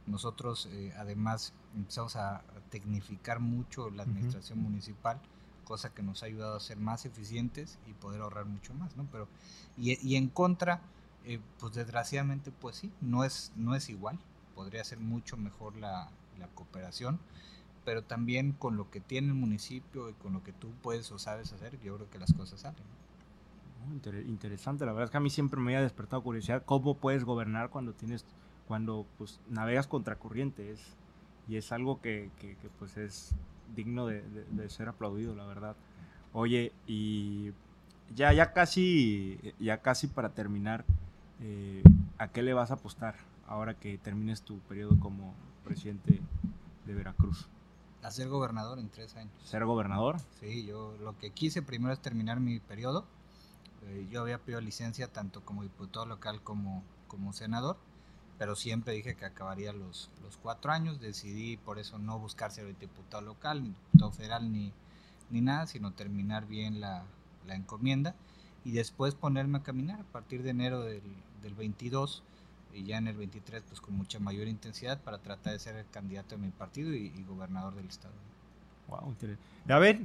[0.06, 5.20] Nosotros, eh, además, empezamos a tecnificar mucho la administración municipal,
[5.64, 9.06] cosa que nos ha ayudado a ser más eficientes y poder ahorrar mucho más, ¿no?
[9.12, 9.28] Pero,
[9.78, 10.82] y, y en contra,
[11.24, 14.18] eh, pues desgraciadamente, pues sí, no es, no es igual.
[14.54, 16.08] podría ser mucho mejor la,
[16.54, 17.20] cooperación,
[17.84, 21.20] pero también con lo que tiene el municipio y con lo que tú puedes o
[21.20, 22.82] sabes hacer, yo creo que las cosas salen.
[24.26, 27.70] interesante, la verdad es que a mí siempre me ha despertado curiosidad cómo puedes gobernar
[27.70, 28.24] cuando tienes,
[28.66, 30.80] cuando pues navegas contracorriente, es,
[31.46, 33.36] y es algo que, que, pues es
[33.76, 35.76] digno de, de, ser aplaudido, la verdad.
[36.32, 37.52] Oye, y
[38.14, 40.84] ya, ya casi, ya casi para terminar,
[41.40, 41.82] eh,
[42.18, 43.16] ¿a qué le vas a apostar
[43.46, 46.20] ahora que termines tu periodo como presidente
[46.86, 47.48] de Veracruz?
[48.02, 49.32] A ser gobernador en tres años.
[49.44, 50.16] ¿Ser gobernador?
[50.40, 53.06] Sí, yo lo que quise primero es terminar mi periodo.
[53.84, 57.76] Eh, yo había pedido licencia tanto como diputado local como, como senador,
[58.38, 61.00] pero siempre dije que acabaría los, los cuatro años.
[61.00, 64.72] Decidí por eso no buscar ser diputado local, ni diputado federal, ni,
[65.30, 67.04] ni nada, sino terminar bien la,
[67.46, 68.16] la encomienda
[68.64, 71.02] y después ponerme a caminar a partir de enero del,
[71.42, 72.22] del 22
[72.74, 75.86] y ya en el 23 pues con mucha mayor intensidad para tratar de ser el
[75.90, 78.14] candidato de mi partido y, gobernador del estado.
[78.88, 79.14] Wow,
[79.68, 80.00] A ver,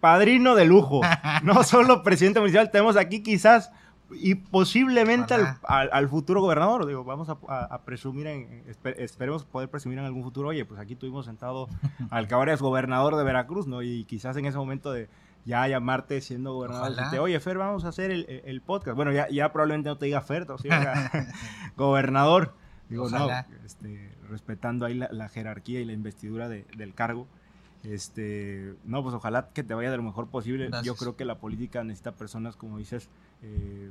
[0.00, 1.00] padrino de lujo,
[1.42, 3.70] no solo presidente municipal, tenemos aquí quizás
[4.14, 8.62] y posiblemente al, futuro gobernador, digo, vamos a, presumir, en,
[8.98, 11.68] esperemos poder presumir en algún futuro, oye, pues aquí tuvimos sentado
[12.10, 13.82] al es gobernador de Veracruz, ¿no?
[13.82, 15.08] Y quizás en ese momento de,
[15.44, 17.18] ya llamarte siendo gobernador.
[17.20, 18.96] oye, Fer, vamos a hacer el, podcast.
[18.96, 21.10] Bueno, ya, ya, probablemente no te diga Fer, o sea,
[21.76, 22.54] gobernador.
[22.88, 23.28] Digo, no,
[23.64, 27.26] este, respetando ahí la, jerarquía y la investidura del cargo.
[27.82, 30.70] Este, no, pues ojalá que te vaya de lo mejor posible.
[30.84, 33.08] Yo creo que la política necesita personas, como dices,
[33.42, 33.90] eh,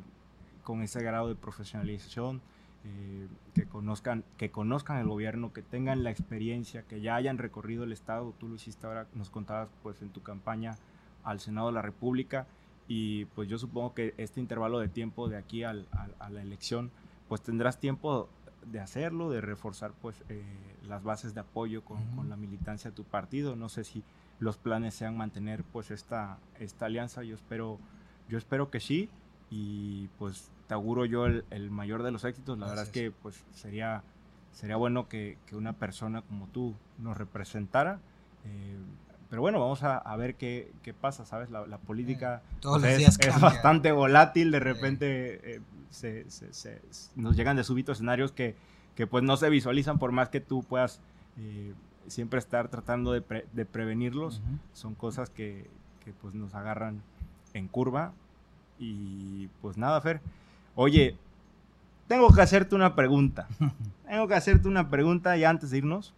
[0.64, 2.42] con ese grado de profesionalización,
[2.86, 7.84] eh, que conozcan, que conozcan el gobierno, que tengan la experiencia, que ya hayan recorrido
[7.84, 8.34] el estado.
[8.40, 10.78] Tú lo hiciste ahora, nos contabas pues en tu campaña
[11.24, 12.48] al Senado de la República
[12.88, 16.92] y pues yo supongo que este intervalo de tiempo de aquí a la elección
[17.32, 18.28] pues tendrás tiempo
[18.66, 20.44] de hacerlo, de reforzar pues eh,
[20.88, 23.56] las bases de apoyo con, la militancia de tu partido.
[23.56, 24.04] No sé si
[24.40, 27.80] los planes sean mantener pues esta, esta alianza, yo espero,
[28.28, 29.10] yo espero que sí
[29.50, 32.58] y pues te auguro yo el, mayor de los éxitos.
[32.58, 34.04] La verdad es que pues sería,
[34.52, 38.00] sería bueno que, una persona como tú nos representara.
[38.46, 38.78] Eh,
[39.32, 41.50] pero bueno, vamos a, ver qué, qué, pasa, ¿sabes?
[41.52, 46.82] La, política eh, Todos pues, es, es, bastante volátil, de repente eh, se, se,
[47.16, 48.58] nos llegan de súbito escenarios que,
[48.94, 51.00] que, pues no se visualizan por más que tú puedas
[51.38, 51.74] eh,
[52.08, 54.42] siempre estar tratando de, de prevenirlos.
[54.74, 55.70] Son cosas que,
[56.04, 57.02] que, pues nos agarran
[57.54, 58.12] en curva.
[58.80, 60.20] Y pues nada, Fer.
[60.76, 61.16] Oye,
[62.10, 63.48] tengo que hacerte una pregunta.
[64.10, 66.14] tengo que hacerte una pregunta ya antes de irnos.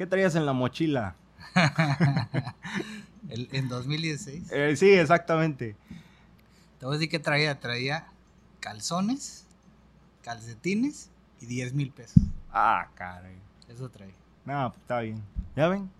[0.00, 1.14] ¿Qué traías en la mochila?
[3.28, 4.50] ¿En 2016?
[4.50, 5.76] Eh, sí, exactamente.
[6.78, 7.60] Te voy a decir qué traía.
[7.60, 8.06] Traía
[8.60, 9.44] calzones,
[10.22, 11.10] calcetines
[11.42, 12.22] y 10 mil pesos.
[12.50, 13.36] Ah, caray.
[13.68, 14.14] Eso traía.
[14.46, 15.22] No, pues está bien.
[15.54, 15.90] ¿Ya ven?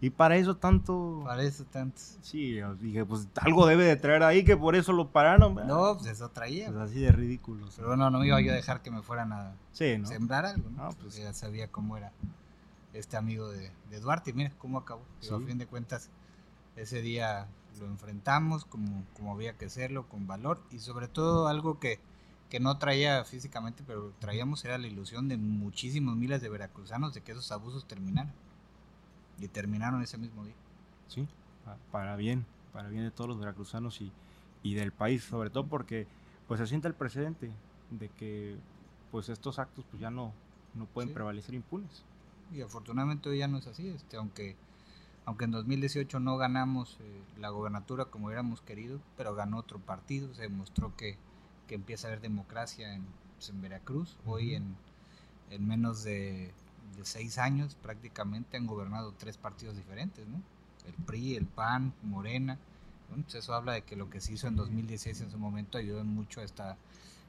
[0.00, 1.20] Y para eso tanto.
[1.26, 2.00] Para eso tanto.
[2.22, 5.56] Sí, dije, pues algo debe de traer ahí que por eso lo pararon.
[5.66, 6.68] No, pues eso traía.
[6.68, 7.66] Pues así de ridículo.
[7.76, 10.84] Pero bueno, no me iba yo a dejar que me fueran a sembrar algo, ¿no?
[10.84, 12.12] no pues ya sabía cómo era
[12.98, 13.70] este amigo de,
[14.00, 14.32] Duarte.
[14.32, 15.02] Mira cómo acabó.
[15.22, 16.10] A fin de cuentas,
[16.76, 21.78] ese día lo enfrentamos como, como había que hacerlo, con valor y sobre todo algo
[21.78, 22.00] que,
[22.48, 27.22] que no traía físicamente, pero traíamos era la ilusión de muchísimos miles de veracruzanos de
[27.22, 28.32] que esos abusos terminaran.
[29.38, 30.54] Y terminaron ese mismo día.
[31.08, 31.28] Sí,
[31.92, 34.10] para bien, para bien de todos los veracruzanos y,
[34.62, 36.06] y del país, sobre todo porque
[36.48, 37.50] pues se siente el precedente
[37.90, 38.56] de que
[39.10, 40.32] pues estos actos pues ya no,
[40.74, 42.04] no pueden prevalecer impunes
[42.52, 44.56] y afortunadamente hoy ya no es así, este, aunque,
[45.24, 50.32] aunque en 2018 no ganamos eh, la gobernatura como hubiéramos querido, pero ganó otro partido,
[50.34, 51.16] se demostró que,
[51.66, 53.04] que empieza a haber democracia en,
[53.36, 54.76] pues, en Veracruz, hoy en,
[55.50, 56.52] en menos de,
[56.96, 60.40] de, seis años prácticamente han gobernado tres partidos diferentes, ¿no?
[60.86, 62.58] el PRI, el PAN, Morena,
[63.08, 65.78] bueno, pues eso habla de que lo que se hizo en 2016 en su momento
[65.78, 66.76] ayudó mucho a esta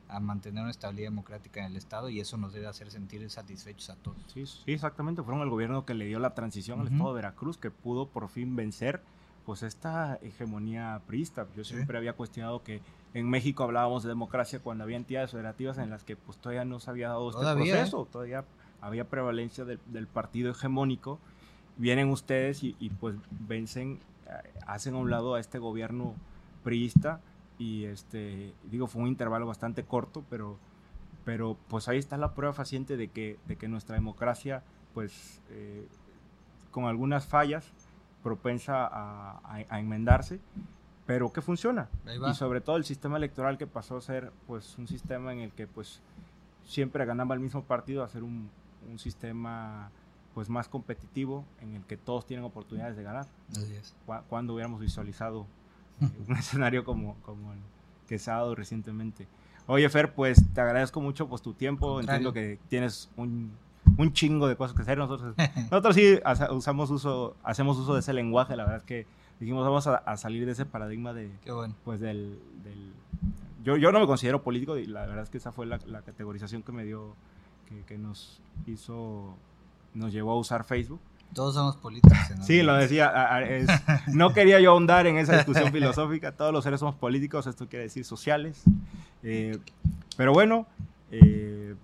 [0.10, 3.89] a mantener una estabilidad democrática en el Estado y eso nos debe hacer sentir satisfechos
[3.89, 4.18] a todos.
[4.34, 5.22] Sí, sí exactamente.
[5.22, 8.30] Fueron el gobierno que le dio la transición al Estado de Veracruz, que pudo por
[8.30, 9.01] fin vencer
[9.45, 11.47] pues esta hegemonía priista.
[11.55, 12.82] Yo siempre había cuestionado que
[13.14, 16.80] en México hablábamos de democracia cuando había entidades federativas en las que pues todavía no
[16.80, 18.43] se había dado este proceso, todavía
[18.82, 21.20] había prevalencia del, partido hegemónico.
[21.78, 26.16] Vienen ustedes y, y pues vencen, eh, hacen a un lado a este gobierno
[26.64, 27.22] priista
[27.58, 30.58] y este, digo, fue un intervalo bastante corto, pero,
[31.26, 35.88] pero pues ahí está la prueba faciente de que, de que nuestra democracia, pues eh,
[36.72, 37.72] con algunas fallas,
[38.24, 39.39] propensa a,
[39.70, 40.39] a, enmendarse,
[41.05, 41.89] pero que funciona.
[42.30, 45.51] Y sobre todo el sistema electoral que pasó a ser pues un sistema en el
[45.51, 46.01] que pues
[46.66, 48.49] siempre ganaba el mismo partido, hacer un,
[48.89, 49.91] un sistema
[50.34, 53.26] pues más competitivo en el que todos tienen oportunidades de ganar.
[53.51, 53.95] Así es.
[54.30, 55.47] Cuando hubiéramos visualizado
[56.00, 57.60] un escenario como, como el
[58.08, 59.28] que se ha dado recientemente.
[59.68, 62.00] Oye, Fer, pues te agradezco mucho pues, tu tiempo.
[62.00, 63.52] Entiendo que tienes un,
[63.98, 64.98] un, chingo de cosas que hacer.
[64.98, 65.36] Nosotros,
[65.70, 66.20] nosotros sí
[66.52, 68.56] usamos uso, hacemos uso de ese lenguaje.
[68.56, 69.06] La verdad es que
[69.39, 71.76] dijimos, vamos a, salir de ese paradigma de, Qué bueno.
[71.84, 72.93] pues, del, del
[73.64, 76.02] yo, yo, no me considero político y la verdad es que esa fue la, la
[76.02, 77.16] categorización que me dio,
[77.68, 79.36] que, que, nos hizo,
[79.93, 81.02] nos llevó a usar Facebook.
[81.34, 82.17] Todos somos políticos.
[82.36, 82.43] ¿no?
[82.43, 83.11] Sí, lo decía.
[84.07, 86.32] no quería yo ahondar en esa discusión filosófica.
[86.32, 88.63] Todos los seres somos políticos, esto quiere decir sociales.
[89.23, 89.57] Eh,
[90.15, 90.67] pero bueno,
[91.11, 91.75] eh,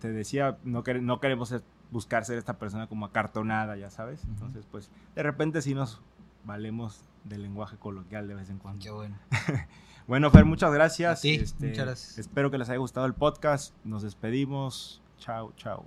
[0.00, 1.54] te decía, no, no queremos
[1.90, 4.24] buscar ser esta persona como acartonada, ya sabes.
[4.24, 6.00] Entonces, pues, de repente sí nos
[6.44, 8.82] valemos del lenguaje coloquial de vez en cuando.
[8.82, 9.16] Qué bueno.
[10.06, 11.20] bueno, Fer, muchas gracias.
[11.20, 12.18] Sí, este, muchas gracias.
[12.18, 13.74] Espero que les haya gustado el podcast.
[13.84, 15.02] Nos despedimos.
[15.18, 15.86] Chao, chao.